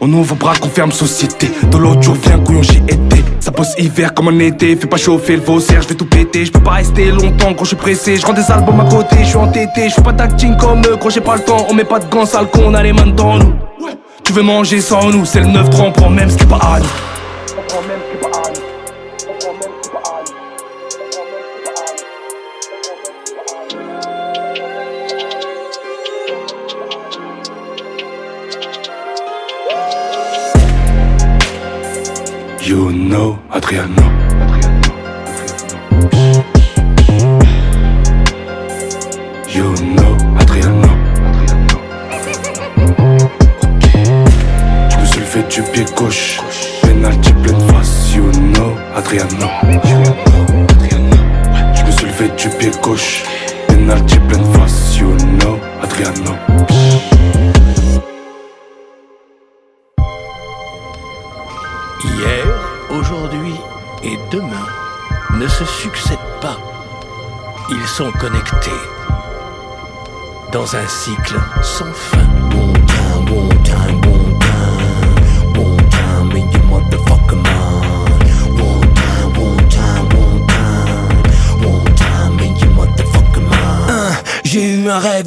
[0.00, 1.50] On ouvre bras, qu'on ferme société.
[1.70, 3.24] De l'autre jour, viens, couillon, j'y étais.
[3.40, 4.76] Ça bosse hiver comme en été.
[4.76, 6.44] Fais pas chauffer le faussaire, je vais tout péter.
[6.44, 8.16] Je peux pas rester longtemps, gros, je suis pressé.
[8.16, 9.88] Je rends des albums à côté, je suis entêté.
[9.88, 11.66] Je fais pas d'acting comme eux, gros, j'ai pas le temps.
[11.68, 13.54] On met pas de gants, sale con, on a les mains dans nous.
[14.24, 16.80] Tu veux manger sans nous, c'est le 9-3, on prend même ce qui pas à
[16.80, 18.03] nous.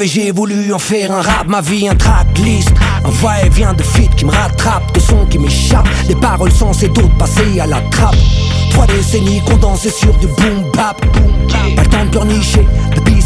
[0.01, 2.71] Et j'ai voulu en faire un rap, ma vie un tracklist.
[3.03, 7.15] Un va-et-vient de feat qui me rattrape, de sons qui m'échappent, des paroles sensées, d'autres
[7.17, 8.15] passées à la trappe.
[8.71, 10.99] Trois décennies condensées sur du boom bap.
[11.75, 12.65] Pas le temps de pleurnicher,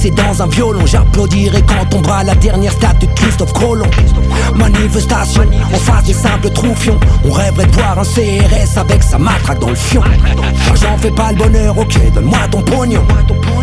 [0.02, 0.86] pisser dans un violon.
[0.86, 3.90] J'applaudirai quand tombera la dernière statue de Christophe Colomb.
[4.56, 7.00] Manifestation en face des simples troufions.
[7.26, 10.02] On rêverait de voir un CRS avec sa matraque dans le fion.
[10.68, 13.04] L'argent fait pas le bonheur, ok, donne-moi ton pognon.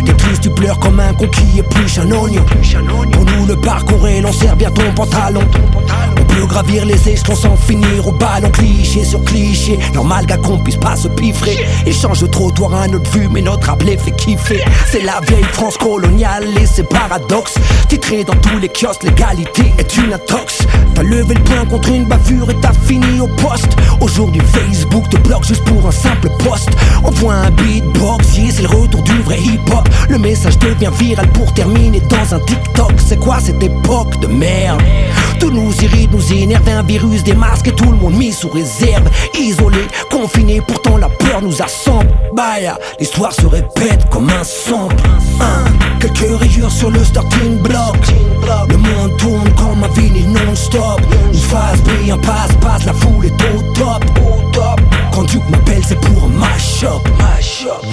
[0.05, 2.45] T'es tu pleures comme un conquis épluche un oignon.
[3.11, 5.41] Pour nous, le parcours est long, serre bien ton pantalon.
[6.29, 9.77] Peut gravir les échelons sans finir au ballon, cliché sur cliché.
[9.93, 11.57] Normal gars qu'on puisse pas se piffrer.
[11.85, 14.63] Échange de trottoir à notre vue, mais notre appelé fait kiffer.
[14.87, 17.55] C'est la vieille France coloniale et ses paradoxes.
[17.87, 20.59] Titré dans tous les kiosques, l'égalité est une intox.
[20.95, 23.75] T'as levé le poing contre une bavure et t'as fini au poste.
[23.99, 26.69] Aujourd'hui, Facebook te bloque juste pour un simple post.
[27.03, 29.87] On voit un beatbox, yeah, c'est le retour du vrai hip-hop.
[30.09, 32.93] Le message devient viral pour terminer dans un TikTok.
[33.05, 34.81] C'est quoi cette époque de merde?
[35.39, 39.09] Tout nous irrite, énerve, un virus, des masques tout le monde mis sous réserve.
[39.37, 42.09] Isolé, confiné, pourtant la peur nous assemble.
[42.33, 44.95] Baya, l'histoire se répète comme un sample.
[45.99, 47.97] Quelques rayures sur le starting block.
[48.69, 51.01] Le monde tourne comme un vinyle non-stop.
[51.31, 54.03] Une phase brille, un passe-passe, la foule est au top.
[55.13, 57.07] Quand Duke m'appelle, c'est pour un mash-up.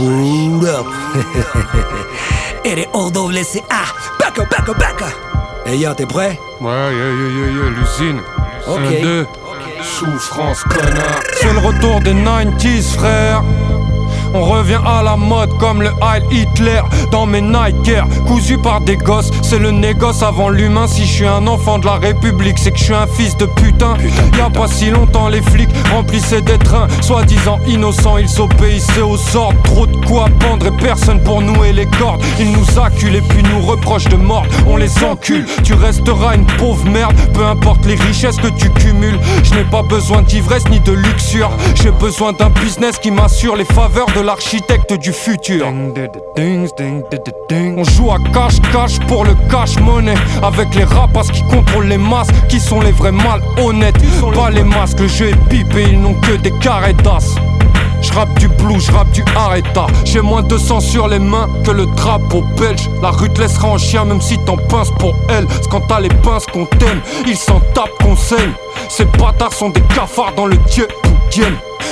[0.01, 0.87] Wood up.
[2.65, 2.89] Et les.
[4.19, 5.56] Back up, back up, back up.
[5.67, 6.39] Hey yo, t'es prêt?
[6.61, 8.21] Ouais, yeah, yeah, yeah, yeah, l'usine.
[8.69, 8.79] Ok.
[8.79, 9.27] Un, deux.
[9.83, 11.21] Souffrance, connard.
[11.35, 13.43] C'est le retour des 90s, frère.
[14.39, 18.83] On revient à la mode comme le Heil Hitler dans mes Nike Air, cousu par
[18.83, 19.31] des gosses.
[19.41, 20.87] C'est le négoce avant l'humain.
[20.87, 23.47] Si je suis un enfant de la République, c'est que je suis un fils de
[23.47, 23.97] putain.
[24.37, 28.19] Y a pas si longtemps, les flics remplissaient des trains, soi-disant innocents.
[28.19, 29.63] Ils obéissaient aux ordres.
[29.63, 32.23] Trop de quoi pendre et personne pour nouer les cordes.
[32.39, 34.51] Ils nous acculent et puis nous reprochent de mordre.
[34.67, 35.47] On les encule.
[35.65, 39.19] Tu resteras une pauvre merde, peu importe les richesses que tu cumules.
[39.45, 41.51] Je n'ai pas besoin d'ivresse ni de luxure.
[41.75, 45.73] J'ai besoin d'un business qui m'assure les faveurs de l'architecte du futur.
[47.77, 50.15] On joue à cache-cache pour le cash-money.
[50.43, 53.97] Avec les rapaces qui contrôlent les masses, qui sont les vrais malhonnêtes.
[54.35, 57.37] Pas les masques, le jeu est pipé, ils n'ont que des carrés d'as.
[58.03, 59.87] J'rappe du blues, j'rappe du arrêta.
[60.05, 62.91] J'ai moins de sang sur les mains que le drapeau belge.
[63.03, 65.47] La rue te laissera en chien même si t'en pinces pour elle.
[65.63, 68.53] C'est quand t'as les pinces qu'on t'aime, ils s'en tapent qu'on saigne.
[68.89, 70.89] Ces bâtards sont des cafards dans le dieu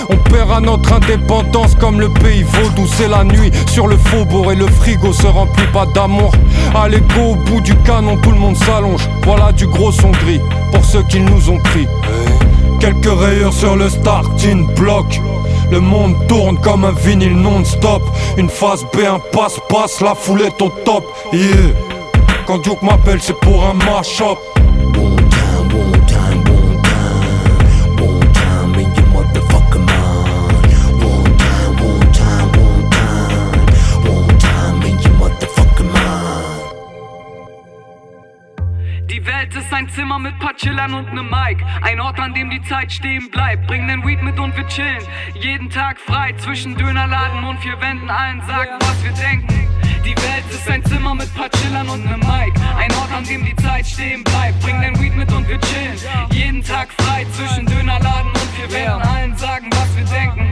[0.09, 2.87] On paiera notre indépendance comme le pays vaudou.
[2.87, 6.33] C'est la nuit sur le faubourg et le frigo se remplit pas d'amour.
[6.75, 9.09] Allez, go au bout du canon, tout le monde s'allonge.
[9.25, 10.41] Voilà du gros son gris
[10.73, 11.87] pour ceux qui nous ont pris.
[12.81, 15.21] Quelques rayures sur le starting block.
[15.71, 18.03] Le monde tourne comme un vinyle non-stop.
[18.37, 21.05] Une phase B, un passe-passe, la foule est au top.
[21.33, 21.49] Yeah.
[22.47, 24.39] Quand Duke m'appelle, c'est pour un mash-up.
[39.75, 41.63] Ein Zimmer mit paar Chillern und nem Mic.
[41.83, 43.67] Ein Ort, an dem die Zeit stehen bleibt.
[43.67, 45.03] Bring den Weed mit und wir chillen.
[45.35, 48.09] Jeden Tag frei zwischen Dönerladen und vier Wänden.
[48.09, 49.69] Allen sagen, was wir denken.
[50.05, 52.55] Die Welt ist ein Zimmer mit paar Chillern und nem Mic.
[52.77, 54.61] Ein Ort, an dem die Zeit stehen bleibt.
[54.61, 55.99] Bring den Weed mit und wir chillen.
[56.31, 59.03] Jeden Tag frei zwischen Dönerladen und vier Wänden.
[59.03, 60.47] Allen sagen, was wir denken.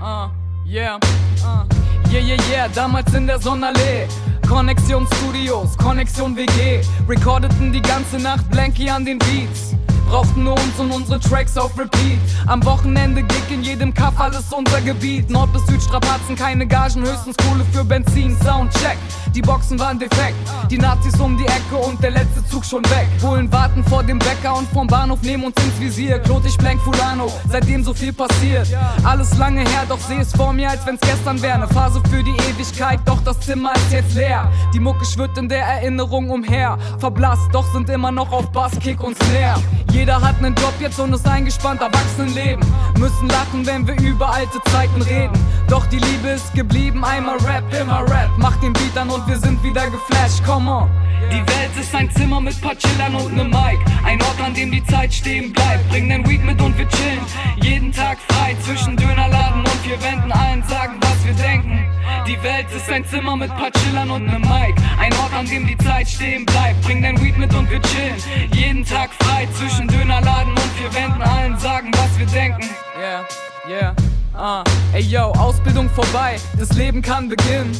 [0.00, 0.28] Uh,
[0.66, 0.96] yeah,
[1.44, 1.64] uh.
[2.10, 4.08] Yeah, yeah, yeah, damals in der Sonnenallee.
[4.48, 6.82] Connexion Studios, Connexion WG.
[7.08, 9.74] Recordeten die ganze Nacht Blanky an den Beats.
[10.12, 12.18] Brauchten nur uns und unsere Tracks auf Repeat.
[12.46, 15.30] Am Wochenende Gig in jedem Kaff, alles unser Gebiet.
[15.30, 18.36] Nord bis Süd Strapazen, keine Gagen, höchstens Kohle für Benzin.
[18.44, 18.98] Soundcheck,
[19.34, 20.36] die Boxen waren defekt.
[20.70, 23.08] Die Nazis um die Ecke und der letzte Zug schon weg.
[23.22, 26.18] Bullen warten vor dem Bäcker und vom Bahnhof nehmen uns ins Visier.
[26.18, 28.68] Klotig Blank Fulano, seitdem so viel passiert.
[29.04, 31.60] Alles lange her, doch seh es vor mir, als wenn's gestern wäre.
[31.60, 34.52] Ne Phase für die Ewigkeit, doch das Zimmer ist jetzt leer.
[34.74, 36.76] Die Mucke schwirrt in der Erinnerung umher.
[36.98, 39.58] Verblasst, doch sind immer noch auf Bass, Kick und Snare.
[40.02, 42.66] Jeder hat nen Job jetzt und ist eingespannt, Erwachsenenleben.
[42.98, 45.38] Müssen lachen, wenn wir über alte Zeiten reden.
[45.72, 48.28] Doch die Liebe ist geblieben, einmal Rap, immer Rap.
[48.36, 50.90] Mach den Beat an und wir sind wieder geflasht, come on.
[51.30, 53.78] Die Welt ist ein Zimmer mit paar Chillern und nem Mic.
[54.04, 55.88] Ein Ort, an dem die Zeit stehen bleibt.
[55.88, 57.24] Bring nen Weed mit und wir chillen.
[57.62, 60.30] Jeden Tag frei zwischen Dönerladen und vier Wänden.
[60.30, 61.86] Allen sagen, was wir denken.
[62.26, 64.74] Die Welt ist ein Zimmer mit paar Chillern und nem Mic.
[65.00, 66.82] Ein Ort, an dem die Zeit stehen bleibt.
[66.82, 68.16] Bring nen Weed mit und wir chillen.
[68.52, 71.22] Jeden Tag frei zwischen Dönerladen und vier Wänden.
[71.22, 72.68] Allen sagen, was wir denken.
[73.00, 73.24] Yeah,
[73.66, 73.94] yeah.
[74.34, 74.64] Ah,
[74.94, 77.70] ey yo, Ausbildung vorbei, das Leben kann beginnen.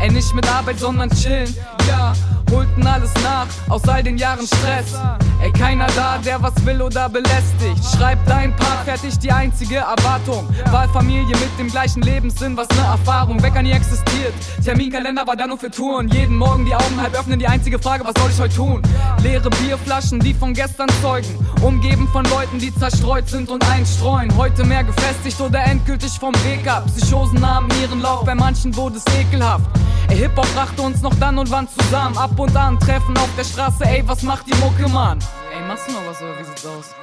[0.00, 1.54] Ey, nicht mit Arbeit, sondern chillen.
[1.86, 2.14] Ja,
[2.50, 4.98] holten alles nach, aus all den Jahren Stress.
[5.42, 7.82] Ey, keiner da, der was will oder belästigt.
[7.94, 10.48] Schreib dein Part, fertig die einzige Erwartung.
[10.70, 13.42] Wahlfamilie mit dem gleichen Lebenssinn, was ne Erfahrung.
[13.42, 14.32] Wecker nie existiert.
[14.64, 16.08] Terminkalender war da nur für Touren.
[16.08, 18.82] Jeden Morgen die Augen halb öffnen, die einzige Frage, was soll ich heute tun?
[19.22, 21.28] Leere Bierflaschen, die von gestern zeugen.
[21.60, 24.34] Umgeben von Leuten, die zerstreut sind und einstreuen.
[24.36, 26.86] Heute mehr gefestigt oder endgültig vom Weg ab.
[26.86, 29.66] Psychosen nahmen ihren Lauf, bei manchen wurde es ekelhaft.
[30.08, 32.16] Ey, Hip-Hop brachte uns noch dann und wann zusammen.
[32.16, 35.18] Ab und an treffen auf der Straße, ey, was macht die Mucke, Mann?
[35.54, 36.94] Ey, machst du noch was oder wie sieht's aus?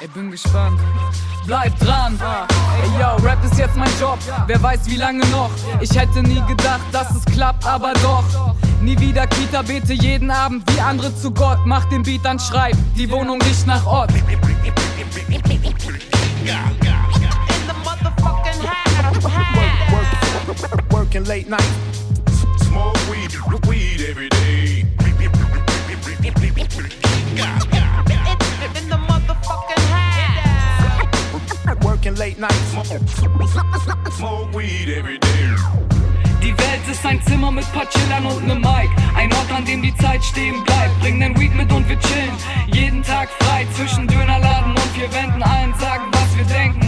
[0.00, 0.80] Ey, bin gespannt.
[1.46, 2.18] Bleib dran.
[2.82, 4.18] Ey, yo, Rap ist jetzt mein Job.
[4.46, 5.50] Wer weiß, wie lange noch.
[5.80, 8.24] Ich hätte nie gedacht, dass es klappt, aber doch.
[8.80, 11.58] Nie wieder Kita, bete jeden Abend wie andere zu Gott.
[11.64, 12.76] Mach den Beat, dann schreib.
[12.96, 14.10] Die Wohnung riecht nach Ort.
[20.90, 21.91] Working late night.
[36.42, 38.90] Die Welt ist ein Zimmer mit paar Chillern und nem Mic.
[39.14, 41.00] Ein Ort, an dem die Zeit stehen bleibt.
[41.00, 42.34] Bring nen Weed mit und wir chillen.
[42.66, 45.42] Jeden Tag frei zwischen Dönerladen und vier Wänden.
[45.42, 46.81] Allen sagen, was wir denken.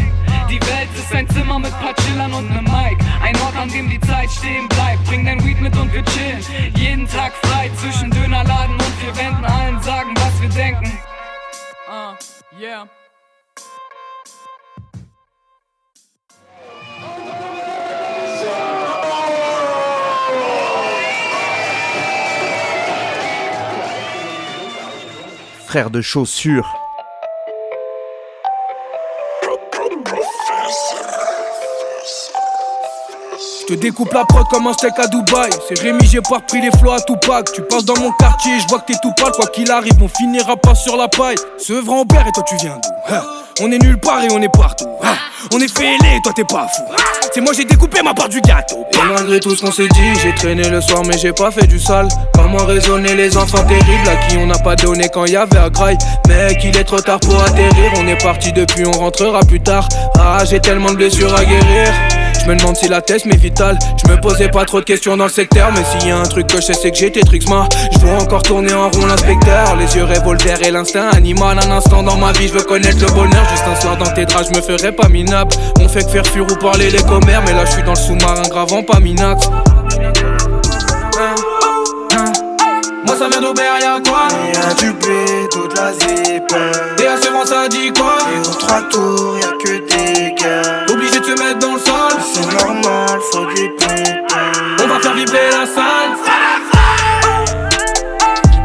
[0.55, 2.97] Die Welt ist ein Zimmer mit paar Chillern und nem Mic.
[3.21, 5.05] Ein Ort, an dem die Zeit stehen bleibt.
[5.07, 6.39] Bring nen Weed mit und wir chillen.
[6.77, 9.45] Jeden Tag frei zwischen Dönerladen und vier Wänden.
[9.45, 10.93] Allen sagen, was wir denken.
[11.89, 12.15] Uh,
[12.57, 12.87] yeah.
[25.67, 26.84] Frère de chaussures.
[33.67, 35.49] Je te découpe la prod comme un steak à Dubaï.
[35.69, 37.51] C'est Rémi, j'ai pas repris les flots à Tupac.
[37.55, 39.33] Tu passes dans mon quartier, je vois que t'es tout pâle.
[39.33, 41.37] Quoi qu'il arrive, on finira pas sur la paille.
[41.57, 43.23] Sevran au père et toi tu viens d'où hein?
[43.61, 44.89] On est nulle part et on est partout.
[45.03, 45.15] hein?
[45.55, 46.83] On est fêlé et toi t'es pas fou.
[47.33, 48.85] C'est moi j'ai découpé ma part du gâteau.
[48.93, 51.67] Et malgré tout ce qu'on s'est dit, j'ai traîné le soir mais j'ai pas fait
[51.67, 52.09] du sale.
[52.35, 55.71] Comment raisonner les enfants terribles à qui on n'a pas donné quand y avait à
[55.71, 55.99] graille.
[56.29, 57.93] Mec, il est trop tard pour atterrir.
[57.97, 59.89] On est parti depuis, on rentrera plus tard.
[60.19, 61.89] Ah, j'ai tellement de blessures à guérir.
[62.45, 63.79] Je me demande si la test m'est vitale.
[64.05, 65.71] Je me posais pas trop de questions dans le secteur.
[65.73, 67.67] Mais s'il y a un truc que je sais, c'est que j'étais Trixma.
[67.93, 69.77] Je dois encore tourner en rond l'inspecteur.
[69.77, 71.59] Les yeux revolver et l'instinct animal.
[71.67, 73.49] Un instant dans ma vie, je veux connaître le bonheur.
[73.51, 75.57] Juste un soir dans tes draps, je me ferais pas minable.
[75.81, 77.43] On fait que faire fuir ou parler les commères.
[77.47, 79.49] Mais là, je suis dans le sous-marin gravant, pas minax.
[83.07, 84.29] Moi, ça vient d'Aubert, y'a quoi?
[84.53, 86.45] Y'a du blé, toute la zip.
[87.03, 88.19] Et à ce vent, ça dit quoi?
[88.35, 90.84] Et aux trois tours, y'a que des gars.
[95.15, 96.13] Vibrer la salle.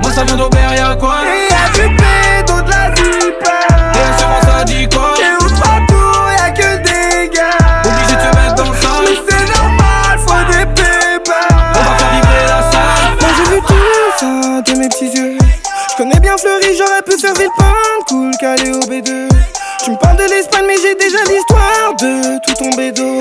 [0.01, 1.17] Moi, ça vient d'Aubert, y'a quoi?
[1.23, 3.43] Et y'a du blé, toute la zip.
[3.43, 5.13] Et à ce vent, ça dit quoi?
[5.19, 7.83] Et aux trois tours, y'a que des gars.
[7.85, 9.05] Obligé de se mettre dans le sol.
[9.05, 11.55] Mais c'est normal, faut des pépins.
[11.75, 13.13] On va faire vibrer la salle.
[13.21, 13.73] Moi j'ai vu tout
[14.17, 15.37] ça de mes petits yeux.
[15.91, 19.29] Je connais bien Fleury, j'aurais pu faire Villepinte, cool, calé au B2.
[19.89, 23.17] Tu me parles de l'Espagne, mais j'ai déjà l'histoire de tout ton bédo.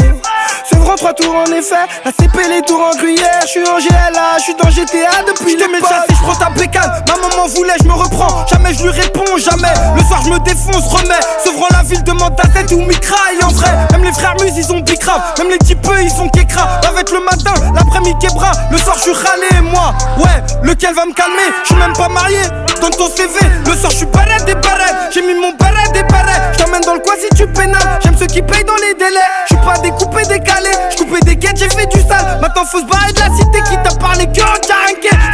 [0.69, 3.41] Sevran trois tours en effet, la CP les tours en gruyère.
[3.41, 6.51] Je suis en GLA, je suis dans GTA depuis les mets si je prends ta
[6.51, 8.45] bécane, ma maman voulait, je me reprends.
[8.53, 9.73] Jamais je lui réponds, jamais.
[9.97, 11.25] Le soir je me défonce, remets.
[11.43, 13.71] Sevran la ville demande ta tête ou mitraille en vrai.
[13.93, 15.23] Même les frères mus, ils sont bicrave.
[15.39, 16.81] Même les types, ils sont kékra.
[16.87, 18.27] Avec le matin, l'après-midi.
[18.71, 19.95] Le soir je suis râlé, moi.
[20.19, 21.49] Ouais, lequel va me calmer?
[21.63, 22.43] Je suis même pas marié.
[22.83, 23.33] Dans ton CV,
[23.65, 25.13] le soir je suis barrette des barrettes.
[25.15, 26.58] J'ai mis mon barret des barrettes.
[26.59, 28.01] Je t'emmène dans le coin si tu pénales.
[28.03, 29.21] J'aime ceux qui payent dans les délais.
[29.49, 30.71] Je suis pas découpé, décalé.
[30.91, 32.39] Je coupé des quêtes, j'ai fait du sale.
[32.41, 34.59] Maintenant faut se barrer de la cité qui t'a parlé que en.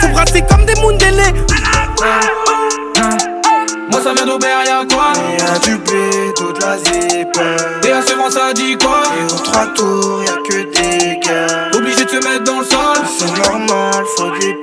[0.01, 1.33] Faut brasser comme des moundélés.
[3.91, 5.13] Moi ça vient d'Aubert, y'a quoi?
[5.39, 7.41] Y'a du blé, toute la zip.
[7.85, 9.03] Et à ce vent ça dit quoi?
[9.19, 11.71] Et aux trois tours, y'a que des gars.
[11.75, 12.99] Obligé de se mettre dans le sol.
[13.19, 14.54] C'est normal, faut des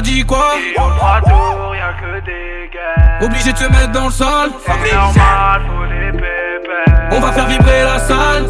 [0.00, 3.26] t'as dit quoi Et au trois tours, y'a que des gains.
[3.26, 7.08] Obligé de se mettre dans le sol C'est normal, faut des pépères.
[7.12, 8.46] On va faire vibrer la salle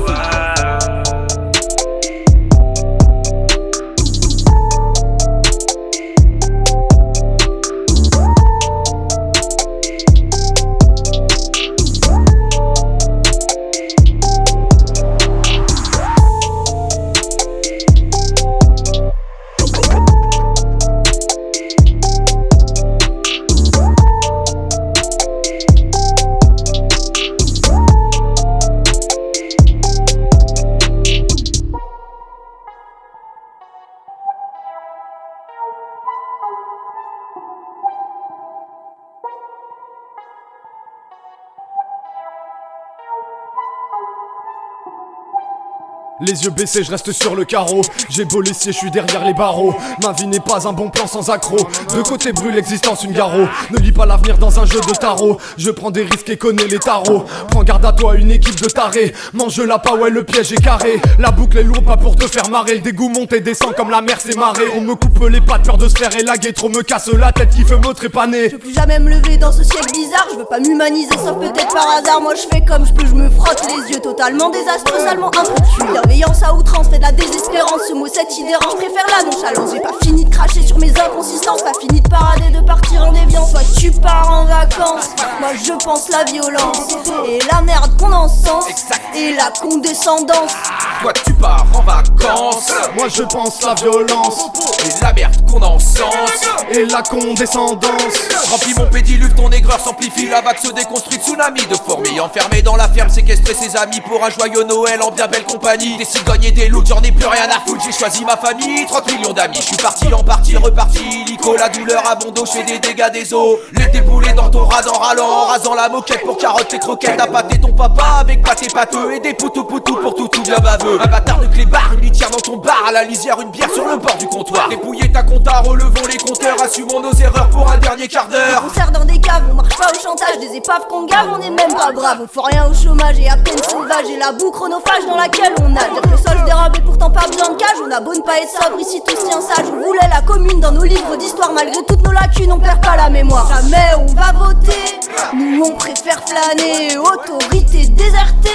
[46.23, 47.81] Les yeux baissés, je reste sur le carreau.
[48.11, 49.75] J'ai beau laisser, je suis derrière les barreaux.
[50.03, 51.57] Ma vie n'est pas un bon plan sans accro.
[51.97, 53.47] De côté brûle l'existence, une garrot.
[53.71, 55.39] Ne lis pas l'avenir dans un jeu de tarot.
[55.57, 57.25] Je prends des risques et connais les tarots.
[57.51, 59.15] Prends garde à toi, une équipe de tarés.
[59.33, 61.01] Mange la pas, ouais, le piège est carré.
[61.19, 62.75] La boucle est lourde, pas pour te faire marrer.
[62.75, 64.65] Le dégoût monte et descend comme la mer s'est marée.
[64.77, 66.53] On me coupe les pattes, peur de se faire élaguer.
[66.53, 68.51] Trop me casse la tête qui fait me trépaner?
[68.51, 71.39] Je veux plus jamais me lever dans ce ciel bizarre, je veux pas m'humaniser sauf
[71.39, 72.21] peut-être par hasard.
[72.21, 76.10] Moi je fais comme je peux, je me frotte les yeux totalement désastreux, salement instructueux.
[76.11, 77.83] Bienveillance à outrance, fait de la désespérance.
[77.89, 79.71] Ce mot, cette idée range, je préfère la nonchalance.
[79.73, 83.13] J'ai pas fini de cracher sur mes inconsistances, pas fini de parader, de partir en
[83.13, 83.53] déviance.
[83.53, 86.97] Soit tu pars en vacances, moi je pense la violence
[87.29, 88.67] et la merde qu'on encense
[89.15, 90.53] et la condescendance.
[91.01, 94.51] Toi tu pars en vacances Moi je pense la violence
[94.85, 98.19] Et la merde qu'on encense et la condescendance.
[98.51, 102.77] Remplis mon pédiluve, ton aigreur s'amplifie La vague se déconstruit, tsunami de fourmis Enfermé dans
[102.77, 106.45] la ferme, séquestré ses amis Pour un joyeux Noël en bien belle compagnie Des cigognes
[106.45, 109.35] et des loups, j'en ai plus rien à foutre J'ai choisi ma famille, 30 millions
[109.35, 112.79] d'amis Je suis parti en partie, reparti Illico, la douleur à bon je fais des
[112.79, 113.59] dégâts des os.
[113.75, 117.27] Les déboulés dans ton radar râlant En rasant la moquette pour carottes et croquettes T'as
[117.27, 120.99] pâté ton papa avec pâté pâteux Et des poutou poutou pour tout tout bien baveux
[121.03, 123.87] Un bâtard de clébard, une litière dans ton bar À la lisière, une bière sur
[123.87, 124.71] le bord du comptoir.
[124.71, 128.65] Dépouiller ta compta, relevons les compteurs Assumons nos erreurs pour un dernier quart d'heure.
[128.67, 131.43] On sert dans des caves, on marche pas au chantage, des épaves qu'on gave, on
[131.43, 134.33] est même pas brave, on fait rien au chômage et à peine sauvage et la
[134.33, 135.90] boue chronophage dans laquelle on nage.
[135.93, 138.15] Dire que le sol se dérobe et pourtant pas besoin de cage, on a beau
[138.15, 141.17] ne pas être sobre ici tous tient sage, on voulait la commune dans nos livres
[141.17, 143.49] d'histoire malgré toutes nos lacunes, on perd pas la mémoire.
[143.49, 145.01] Jamais on va voter,
[145.35, 148.51] nous on préfère flâner, autorité désertée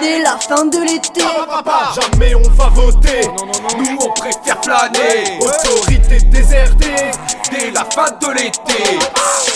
[0.00, 1.22] dès la fin de l'été.
[1.94, 3.20] Jamais on va voter.
[3.78, 7.10] Nous on préfère flâner Autorité désertée.
[7.50, 8.98] Dès la fin de l'été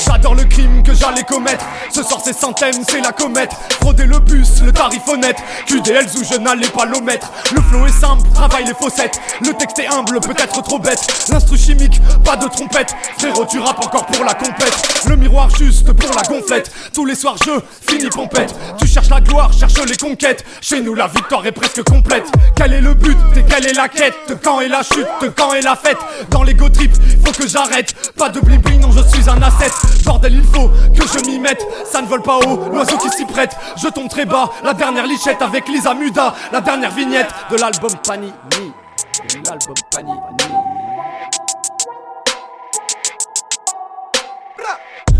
[0.07, 1.65] J'adore le crime que j'allais commettre.
[1.91, 3.53] Ce soir c'est centaines, c'est la comète.
[3.81, 5.37] Frauder le bus, le tarif honnête.
[5.67, 7.10] QDL où je n'allais pas l'omettre.
[7.53, 9.21] Le flow est simple, travaille les faussettes.
[9.41, 11.05] Le texte est humble, peut-être trop bête.
[11.29, 12.95] L'instru chimique, pas de trompette.
[13.19, 15.05] Frérot, tu rappes encore pour la compète.
[15.07, 16.71] Le miroir juste pour la gonflette.
[16.95, 17.51] Tous les soirs je
[17.89, 18.55] finis pompette.
[18.79, 20.45] Tu cherches la gloire, cherche les conquêtes.
[20.61, 22.27] Chez nous la victoire est presque complète.
[22.55, 24.15] Quel est le but et quelle est la quête?
[24.29, 25.99] De quand est la chute, de quand est la fête?
[26.31, 26.93] Dans l'ego trip,
[27.25, 27.95] faut que j'arrête.
[28.17, 29.73] Pas de bling, non je suis un asset.
[30.05, 31.65] Bordel, il faut que je m'y mette.
[31.91, 33.57] Ça ne vole pas haut, l'oiseau qui s'y prête.
[33.83, 36.35] Je tombe très bas, la dernière lichette avec Lisa Muda.
[36.53, 38.33] La dernière de l'album Panini.
[39.29, 40.19] De l'album Panini.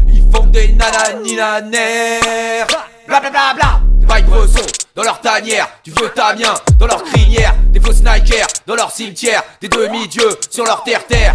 [0.09, 2.67] Ils font des nanani nanères
[3.07, 3.81] Bla bla bla bla.
[4.07, 5.69] Mike Bresson dans leur tanière.
[5.83, 7.55] Tu veux ta mien dans leur crinière.
[7.69, 9.43] Des faux snipers dans leur cimetière.
[9.61, 11.35] Des demi-dieux sur leur terre-terre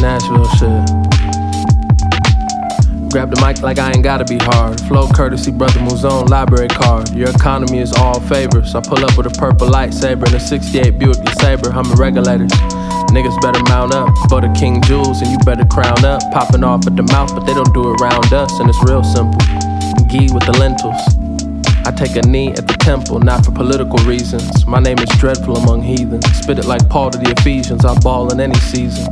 [0.00, 1.10] Nashville shit.
[3.10, 4.80] Grab the mic like I ain't gotta be hard.
[4.82, 7.10] Flow courtesy, brother Muzone, library card.
[7.10, 8.74] Your economy is all favors.
[8.74, 12.52] I pull up with a purple lightsaber and a 68 Buick Saber, I'm a regulators.
[13.10, 16.22] Niggas better mount up for the King Jewels and you better crown up.
[16.30, 19.02] Popping off at the mouth, but they don't do it around us, and it's real
[19.02, 19.40] simple.
[20.06, 21.02] Ghee with the lentils.
[21.84, 24.64] I take a knee at the temple, not for political reasons.
[24.66, 26.24] My name is dreadful among heathens.
[26.36, 27.84] Spit it like Paul to the Ephesians.
[27.84, 29.08] I ball in any season.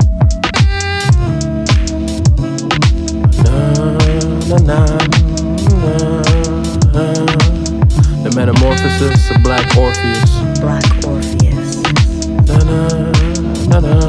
[4.49, 4.86] Na, na,
[8.24, 10.59] The metamorphosis of Black Orpheus.
[10.61, 11.76] Black Orpheus.
[12.49, 12.88] Na, na,
[13.68, 14.09] na, na.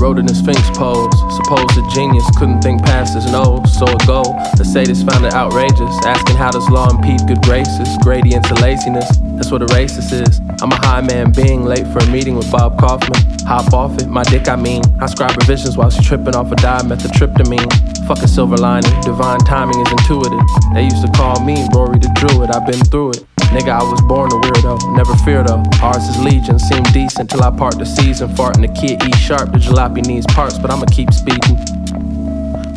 [0.00, 4.04] Rode in the Sphinx pose, supposed a genius, couldn't think past his nose, so it
[4.08, 4.24] go.
[4.58, 9.06] The sadists found it outrageous, asking how does law impede good graces, gradients of laziness.
[9.36, 10.40] That's what a racist is.
[10.62, 13.20] I'm a high man being late for a meeting with Bob Kaufman.
[13.46, 14.82] Hop off it, my dick I mean.
[15.00, 18.06] I scribe revisions while she tripping off a dimethyltryptamine.
[18.06, 20.40] Fuck a silver lining, divine timing is intuitive.
[20.72, 23.24] They used to call me Rory the Druid, I've been through it.
[23.52, 25.62] Nigga, I was born a weirdo, never fear though.
[25.82, 28.28] Ours is legion, seem decent till I part the season.
[28.30, 31.56] Farting the kid E sharp, the jalopy needs parts, but I'ma keep speeding.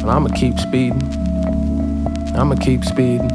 [0.02, 1.02] But I'ma keep speeding.
[2.36, 3.30] I'ma keep speeding.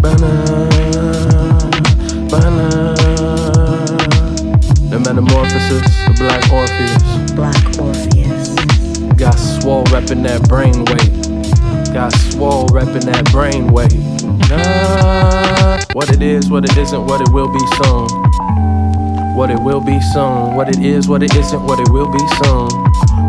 [0.00, 1.37] Banana,
[2.28, 2.94] banana.
[4.90, 7.32] The metamorphosis of Black Orpheus.
[7.32, 8.48] Black Orpheus.
[9.16, 11.12] Got swole reppin' that brain weight.
[11.92, 13.92] Got swole reppin' that brain weight.
[14.48, 18.08] Nah, what it is, what it isn't, what it will be soon.
[19.34, 20.54] What it will be soon.
[20.54, 22.68] What it is, what it isn't, what it will be soon.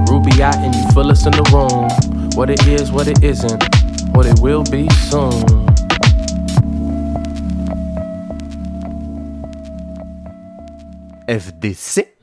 [0.05, 1.89] Ruby out and you fill us in the room.
[2.35, 3.63] What it is, what it isn't,
[4.15, 5.68] what it will be soon.
[11.29, 12.18] FDC.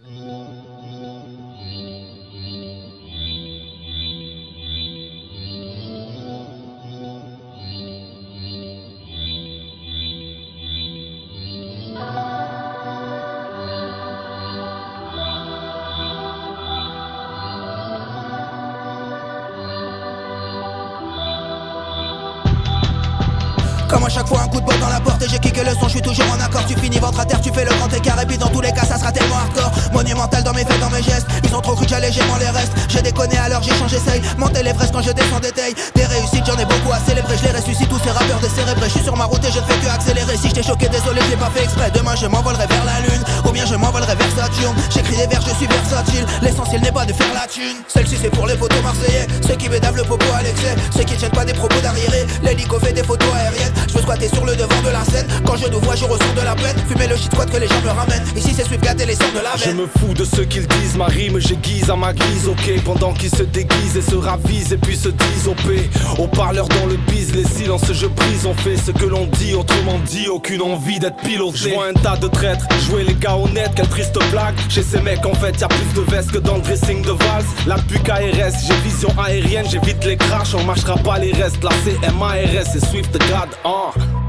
[23.89, 25.70] Comme à chaque fois un coup de botte dans la porte et j'ai kické le
[25.74, 26.64] son, je suis toujours en accord.
[26.66, 28.72] Tu finis ventre à terre, tu fais le grand écart et puis dans tous les
[28.72, 29.70] cas ça sera tellement hardcore.
[29.93, 31.26] Monumental dans mes faits, dans mes gestes.
[31.45, 32.72] Ils ont trop cru que j'allais gérer les restes.
[32.89, 35.74] J'ai déconné alors j'ai changé j'essaye Monter l'Everest quand je descends des tailles.
[35.95, 37.37] Des réussites j'en ai beaucoup à célébrer.
[37.39, 39.64] Je les ressuscite tous ces rappeurs décérébrés Je suis sur ma route et je ne
[39.64, 40.37] fais que accélérer.
[40.37, 41.91] Si je t'ai choqué désolé je l'ai pas fait exprès.
[41.95, 43.22] Demain je m'envolerai vers la lune.
[43.47, 44.74] Ou bien je m'envolerai vers Saturne.
[44.91, 46.26] J'écris des vers je suis versatile.
[46.43, 47.76] L'essentiel n'est pas de faire la thune.
[47.87, 49.26] Celle-ci c'est pour les photos marseillais.
[49.47, 50.74] Ceux qui bédavent le popo à l'excès.
[50.97, 52.26] Ceux qui tiennent pas des propos d'arriérés.
[52.43, 55.26] L'hélico fait des photos aériennes Je veux squatter sur le devant de la scène.
[55.45, 57.66] Quand je nous vois je ressens de la peine Fumer le shit squat que les
[57.68, 58.22] gens me ramènent.
[58.37, 59.76] Ici c'est Swift gâter les sangs de la Je veine.
[59.76, 63.30] me fous de ce qu'ils disent, ma rime j'aiguise à ma guise, ok Pendant qu'ils
[63.34, 67.34] se déguisent et se ravisent et puis se disent OP Au parleur dans le bise,
[67.34, 68.47] les silences je brise.
[68.47, 71.57] On fait ce que l'on dit, autrement dit, aucune envie d'être piloté.
[71.59, 74.55] Je vois un tas de traîtres, jouer les gars honnêtes, quelle triste blague.
[74.68, 77.47] Chez ces mecs en fait y'a plus de vestes que dans le dressing de valse.
[77.66, 80.55] Là depuis KRS, j'ai vision aérienne, j'évite les crashs.
[80.55, 82.34] On marchera pas les restes, là c'est MARS
[82.74, 83.49] et Swift God,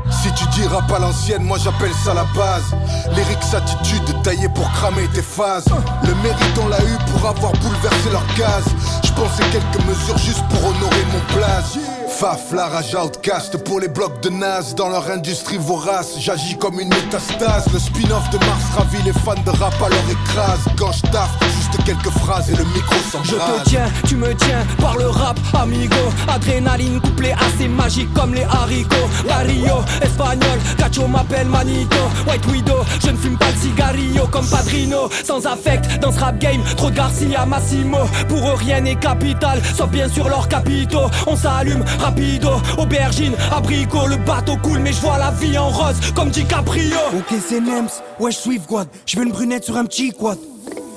[0.10, 2.76] Si tu dis rap à l'ancienne, moi j'appelle ça la base.
[3.16, 5.66] Lyrics attitude taillée pour cramer tes phases.
[6.04, 8.66] Le mérite on l'a eu pour avoir bouleversé leur case.
[9.04, 11.78] Je pensais quelques mesures juste pour honorer mon place.
[12.20, 16.16] Faf, la rage outcast pour les blocs de Nas dans leur industrie vorace.
[16.20, 17.66] J'agis comme une métastase.
[17.72, 20.62] Le spin-off de Mars ravit les fans de rap alors écrase.
[20.80, 23.64] Quand je taffe, juste quelques phrases et le micro Je s'embrase.
[23.64, 25.96] te tiens, tu me tiens par le rap, amigo.
[26.28, 28.96] Adrénaline couplée assez magique comme les haricots.
[29.28, 31.98] Barrio, espagnol, Cacho m'appelle Manito.
[32.28, 35.08] White Widow, je ne fume pas de cigarillo comme Padrino.
[35.24, 38.00] Sans affect dans ce rap game, trop de Garcia Massimo.
[38.28, 41.12] Pour eux, rien n'est capital, sauf bien sûr leurs capitaux.
[41.28, 41.84] On s'allume
[42.78, 44.08] aubergine, abricot.
[44.08, 46.98] Le bateau coule, mais je vois la vie en rose comme DiCaprio.
[47.16, 47.90] Ok c'est Nems,
[48.20, 50.38] ouais je suis quad Je veux une brunette sur un petit quad.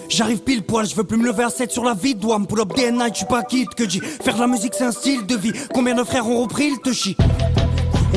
[0.08, 2.60] J'arrive pile poil, je veux plus me lever à 7 sur la vie douane Pull
[2.60, 5.24] up night, je suis pas quitte que dis Faire de la musique c'est un style
[5.26, 5.52] de vie.
[5.72, 7.16] Combien de frères ont repris le touchy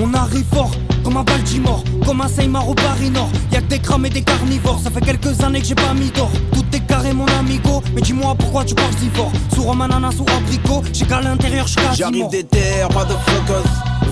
[0.01, 0.71] On arrive fort,
[1.03, 3.29] comme un Baltimore Comme un Seymour au Paris Nord.
[3.51, 4.79] Y'a que des crâmes et des carnivores.
[4.83, 6.31] Ça fait quelques années que j'ai pas mis d'or
[7.03, 7.81] carré mon amigo.
[7.93, 9.31] Mais dis-moi pourquoi tu parles si fort.
[9.81, 13.63] Ananas ou abricot J'ai qu'à l'intérieur, je J'arrive des terres, motherfuckers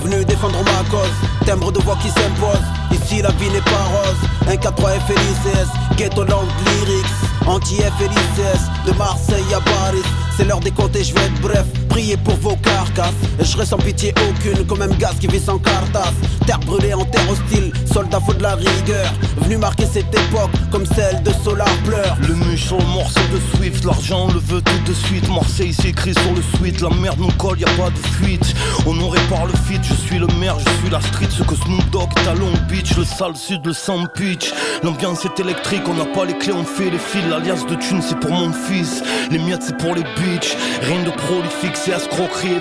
[0.02, 1.10] Venu défendre ma cause.
[1.46, 2.62] Timbre de voix qui s'impose.
[2.90, 4.28] Ici la vie n'est pas rose.
[4.48, 7.06] Un 4-3 FLICS Ghetto Land Lyrics.
[7.46, 10.02] Anti-FLICS De Marseille à Paris.
[10.36, 11.66] C'est l'heure des comptes et je vais être bref.
[11.88, 13.12] Priez pour vos carcasses.
[13.38, 16.14] Et je serai sans pitié aucune Comme un gaz qui vit sans cartasse
[16.46, 17.72] Terre brûlée en terre hostile.
[17.92, 19.12] Soldat faut de la rigueur.
[19.42, 22.16] Venu marquer cette époque Comme celle de Solar Pleur.
[22.26, 25.28] Le muche le morceau de Swift, l'argent on le veut tout de suite.
[25.28, 28.54] Marseille s'écrit sur le suite, la merde nous colle, y a pas de fuite.
[28.86, 31.28] Honoré par le feat, je suis le maire, je suis la street.
[31.30, 34.52] Ce que Snoop Dogg est à Long Beach, le sale sud, le sans pitch.
[34.82, 37.24] L'ambiance est électrique, on n'a pas les clés, on fait les fils.
[37.28, 40.56] L'alliance de thunes c'est pour mon fils, les miettes c'est pour les bitches.
[40.82, 42.60] Rien de prolifique, c'est escroquerie et.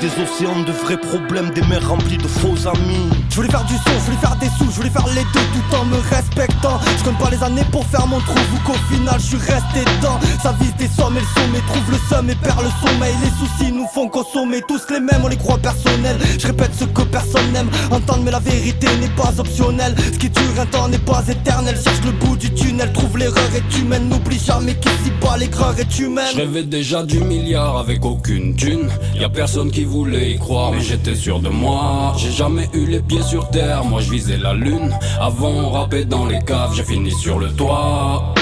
[0.00, 3.10] Des océans de vrais problèmes, des mers remplies de faux amis.
[3.30, 5.46] Je voulais faire du son, je voulais faire des sous, je voulais faire les deux
[5.52, 6.80] tout en me respectant.
[6.98, 9.80] Je compte pas les années pour faire mon trou, ou qu'au final je suis resté
[9.80, 10.18] dedans.
[10.42, 13.14] Ça vise des sommes et le sommet trouve le somme et perd le sommeil.
[13.22, 16.18] Les soucis nous font consommer tous les mêmes, on les croit personnels.
[16.38, 17.70] Je répète ce que personne n'aime.
[17.90, 19.94] entendre, mais la vérité n'est pas optionnelle.
[20.12, 21.76] Ce qui dure un temps n'est pas éternel.
[21.82, 24.08] Cherche le bout du tunnel, trouve l'erreur est humaine.
[24.08, 26.32] N'oublie jamais qu'ici pas l'aigreur est humaine.
[26.34, 28.88] Je rêvais déjà du milliard avec aucune thune.
[29.14, 32.14] Y a personne qui voulait y croire, mais j'étais sûr de moi.
[32.16, 34.96] J'ai jamais eu les pieds sur terre, moi je visais la lune.
[35.20, 38.34] Avant on rappait dans les caves, j'ai fini sur le toit.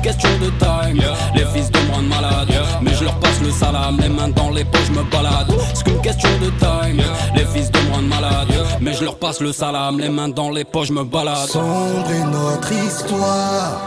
[0.00, 1.02] Qu'une question de time.
[1.34, 2.48] Les fils de moi de malade,
[2.80, 3.98] mais je leur passe le salam.
[4.00, 5.52] Les mains dans les poches, je me balade.
[5.74, 7.02] C'est qu'une question de time.
[7.34, 8.48] Les fils de moi de malade,
[8.80, 9.98] mais je leur passe le salam.
[9.98, 11.48] Les mains dans les poches, je me balade.
[11.48, 13.80] Sombre est notre histoire,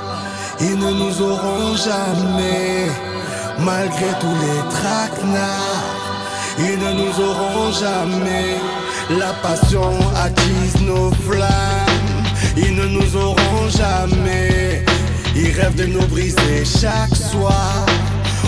[0.59, 2.87] ils ne nous auront jamais,
[3.59, 5.83] malgré tous les traquenards,
[6.59, 8.57] ils ne nous auront jamais.
[9.19, 11.47] La passion attise nos flammes,
[12.55, 14.85] ils ne nous auront jamais.
[15.35, 17.85] Ils rêvent de nous briser chaque soir,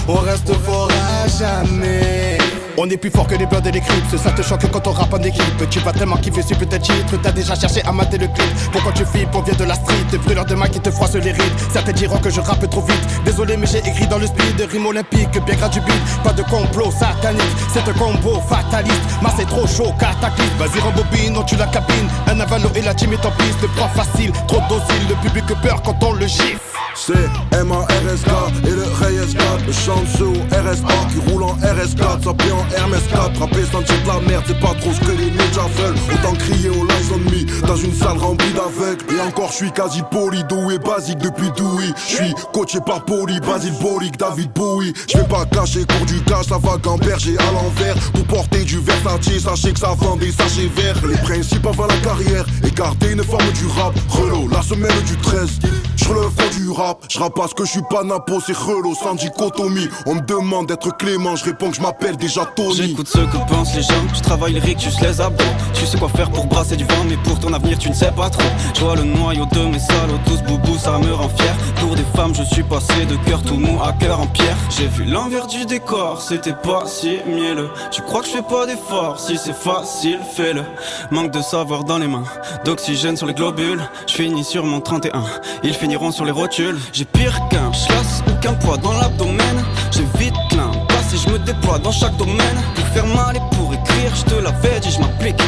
[0.08, 2.38] on reste fort à jamais.
[2.78, 5.14] On est plus fort que les et les crips, ça te choque quand on rappe
[5.14, 5.70] en équipe.
[5.70, 8.54] Tu vas tellement kiffer putain de titre, t'as déjà cherché à mater le clip.
[8.72, 11.32] Pourquoi tu flippes, on vient de la street, brûleur de main qui te froisse les
[11.32, 11.60] rides.
[11.72, 14.86] Certains diront que je rappe trop vite, désolé mais j'ai écrit dans le speed, rime
[14.86, 15.82] olympique, bien gratuit,
[16.24, 17.42] pas de complot satanique.
[17.74, 20.52] C'est un combo fataliste, mais c'est trop chaud, cataclysme.
[20.60, 23.66] Vas-y rembobine, on tue la cabine, un avalo et la team est en piste.
[23.76, 26.75] Prof facile, trop docile, le public peur quand on le gifle.
[26.98, 27.14] C'est
[27.52, 28.32] M-A-R-S-K
[28.66, 33.02] et le Reyes 4 Le au RSA qui roule en RS4 Ça paie en Hermès
[33.12, 34.44] 4 Rapper sans de la merde.
[34.48, 35.96] C'est pas trop ce que les médias veulent.
[36.14, 39.72] Autant crier au lies on me Dans une salle remplie d'aveugles Et encore je suis
[39.72, 43.74] quasi poli doué basique depuis Douy Je suis coaché par Poli Basile
[44.18, 44.94] David Bowie.
[45.12, 48.64] Je vais pas cacher cours du cash Ça va qu'en berger à l'envers Pour porter
[48.64, 51.06] du Versace Sachez que ça vend des sachets verts.
[51.06, 53.94] Les principes avant la carrière Et garder une forme du rap.
[54.10, 55.60] Relo la semaine du 13
[55.98, 58.94] Je le fond du rap je rappe parce que je suis pas Napo, c'est Relo,
[58.94, 59.88] sans dichotomie.
[60.06, 62.76] On me demande d'être Clément, je réponds que je m'appelle déjà Tony.
[62.76, 65.44] J'écoute ce que pensent les gens, je travaille les rics, juste les abdos.
[65.74, 68.12] Tu sais quoi faire pour brasser du vent, mais pour ton avenir tu ne sais
[68.12, 68.48] pas trop.
[68.76, 71.56] Je le noyau de mes salauds, tous boubou, ça me rend fier.
[71.80, 74.58] Pour des femmes, je suis passé de cœur tout mou à cœur en pierre.
[74.78, 77.70] J'ai vu l'envers du décor, c'était pas si mielleux.
[77.92, 80.64] Tu crois que je fais pas d'efforts, si c'est facile, fais-le.
[81.12, 82.26] Manque de savoir dans les mains,
[82.64, 83.82] d'oxygène sur les globules.
[84.08, 85.24] Je finis sur mon 31,
[85.64, 86.75] ils finiront sur les rotules.
[86.94, 89.64] J'ai pire qu'un chlasse ou qu'un poids dans l'abdomen.
[89.92, 92.58] J'ai vite l'impasse et je me déploie dans chaque domaine.
[92.76, 95.42] Pour faire mal et pour écrire, je te l'avais dit, je m'applique.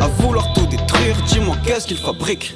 [0.00, 2.54] À vouloir tout détruire, dis-moi qu'est-ce qu'il fabrique.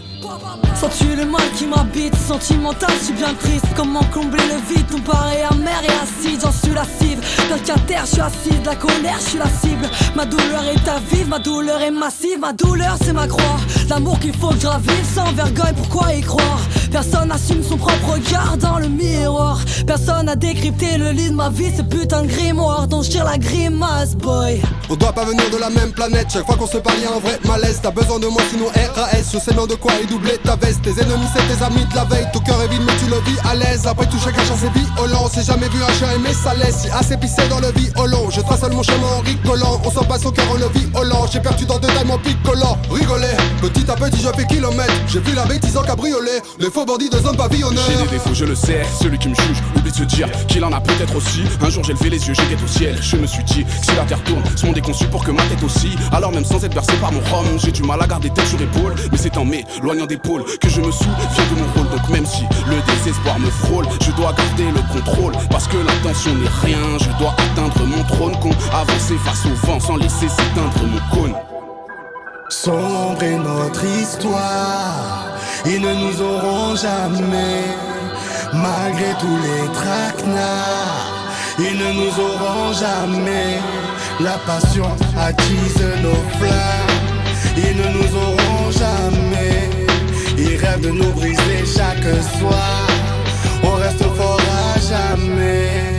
[0.75, 5.43] Sens-tu le mal qui m'habite Sentimental, je suis bien triste Comment combler le vide pareil
[5.51, 9.19] amer et acide J'en suis la cible Quelqu'un terre, je suis assise De la colère,
[9.19, 12.97] je suis la cible Ma douleur est à vivre Ma douleur est massive Ma douleur
[13.03, 13.57] c'est ma croix
[13.89, 16.61] L'amour qu'il faut que je ravive Sans vergogne, pourquoi y croire?
[16.95, 19.59] Personne n'assume son propre regard dans le miroir.
[19.85, 23.25] Personne n'a décrypté le lit de ma vie Ce putain de grimoire dont je tire
[23.25, 24.63] la grimace boy.
[24.89, 26.29] On doit pas venir de la même planète.
[26.33, 27.81] Chaque fois qu'on se parle y'a un vrai malaise.
[27.83, 30.83] T'as besoin de moi sinon RAS Je sais non de quoi et doubler ta veste.
[30.83, 32.29] Tes ennemis c'est tes amis de la veille.
[32.33, 33.89] Ton cœur est vide mais tu le vis à l'aise.
[33.89, 36.83] Après tout chacun chance c'est violent On s'est jamais vu un chien aimer sa laisse.
[36.83, 38.31] Si assez pissé dans le violon.
[38.31, 39.81] Je trace mon chemin en rigolant.
[39.85, 42.79] On s'en passe au cœur en le violent J'ai perdu dans deux tailles mon picolant
[42.89, 44.95] Rigoler Petit à petit je fais kilomètres.
[45.09, 46.41] J'ai vu la bêtise en cabriolet.
[46.61, 48.83] Les faux bandits de zone pavillonnaire J'ai des défauts, je le sais.
[49.01, 51.43] Celui qui me juge oublie de se dire qu'il en a peut-être aussi.
[51.61, 52.97] Un jour j'ai levé les yeux, j'étais au ciel.
[53.01, 55.43] Je me suis dit, si la terre tourne, ce monde est conçu pour que ma
[55.43, 55.97] tête aussi.
[56.13, 58.61] Alors même sans être bercé par mon rhum, j'ai du mal à garder tête sur
[58.61, 58.95] épaule.
[59.11, 61.91] Mais c'est en m'éloignant d'épaule que je me souviens de mon rôle.
[61.91, 65.33] Donc même si le désespoir me frôle, je dois garder le contrôle.
[65.51, 68.35] Parce que l'intention n'est rien, je dois atteindre mon trône.
[68.41, 71.35] Con, avancer face au vent sans laisser s'éteindre mon cône.
[72.49, 75.24] Sombre est notre histoire,
[75.67, 77.65] ils ne nous auront jamais,
[78.53, 81.25] malgré tous les traquenards,
[81.59, 83.59] ils ne nous auront jamais.
[84.21, 84.89] La passion
[85.19, 87.01] attise nos flammes,
[87.57, 89.71] ils ne nous auront jamais.
[90.37, 92.05] Ils rêvent de nous briser chaque
[92.39, 92.87] soir,
[93.63, 95.94] on reste fort à jamais.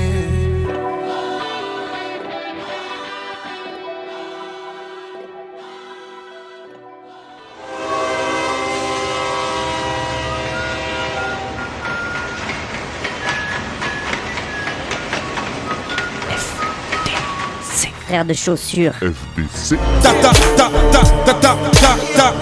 [18.16, 18.94] Frère de chaussures.
[18.94, 19.78] FBC.
[20.02, 22.34] Ta ta ta ta ta ta ta ta.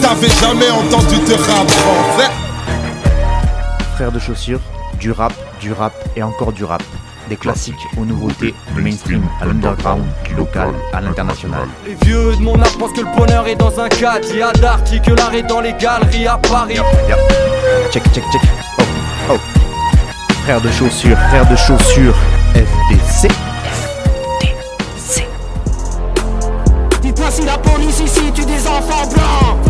[0.00, 2.30] T'avais jamais entendu de rap français
[3.96, 4.60] Frères de chaussures,
[4.98, 6.82] du rap, du rap et encore du rap.
[7.28, 11.68] Des classiques aux nouveautés, du mainstream à l'underground, du local à l'international.
[11.84, 14.42] Les vieux de mon âge pensent que le bonheur est dans un cadre Il y
[14.42, 16.78] a d'arty que l'art est dans les galeries à Paris
[17.90, 18.40] Check, check, check.
[18.78, 18.82] Oh,
[19.32, 19.38] oh.
[20.44, 22.16] Frères de chaussures, frères de chaussures,
[22.54, 23.28] FBC.
[27.90, 29.67] Si ici tue des enfants blancs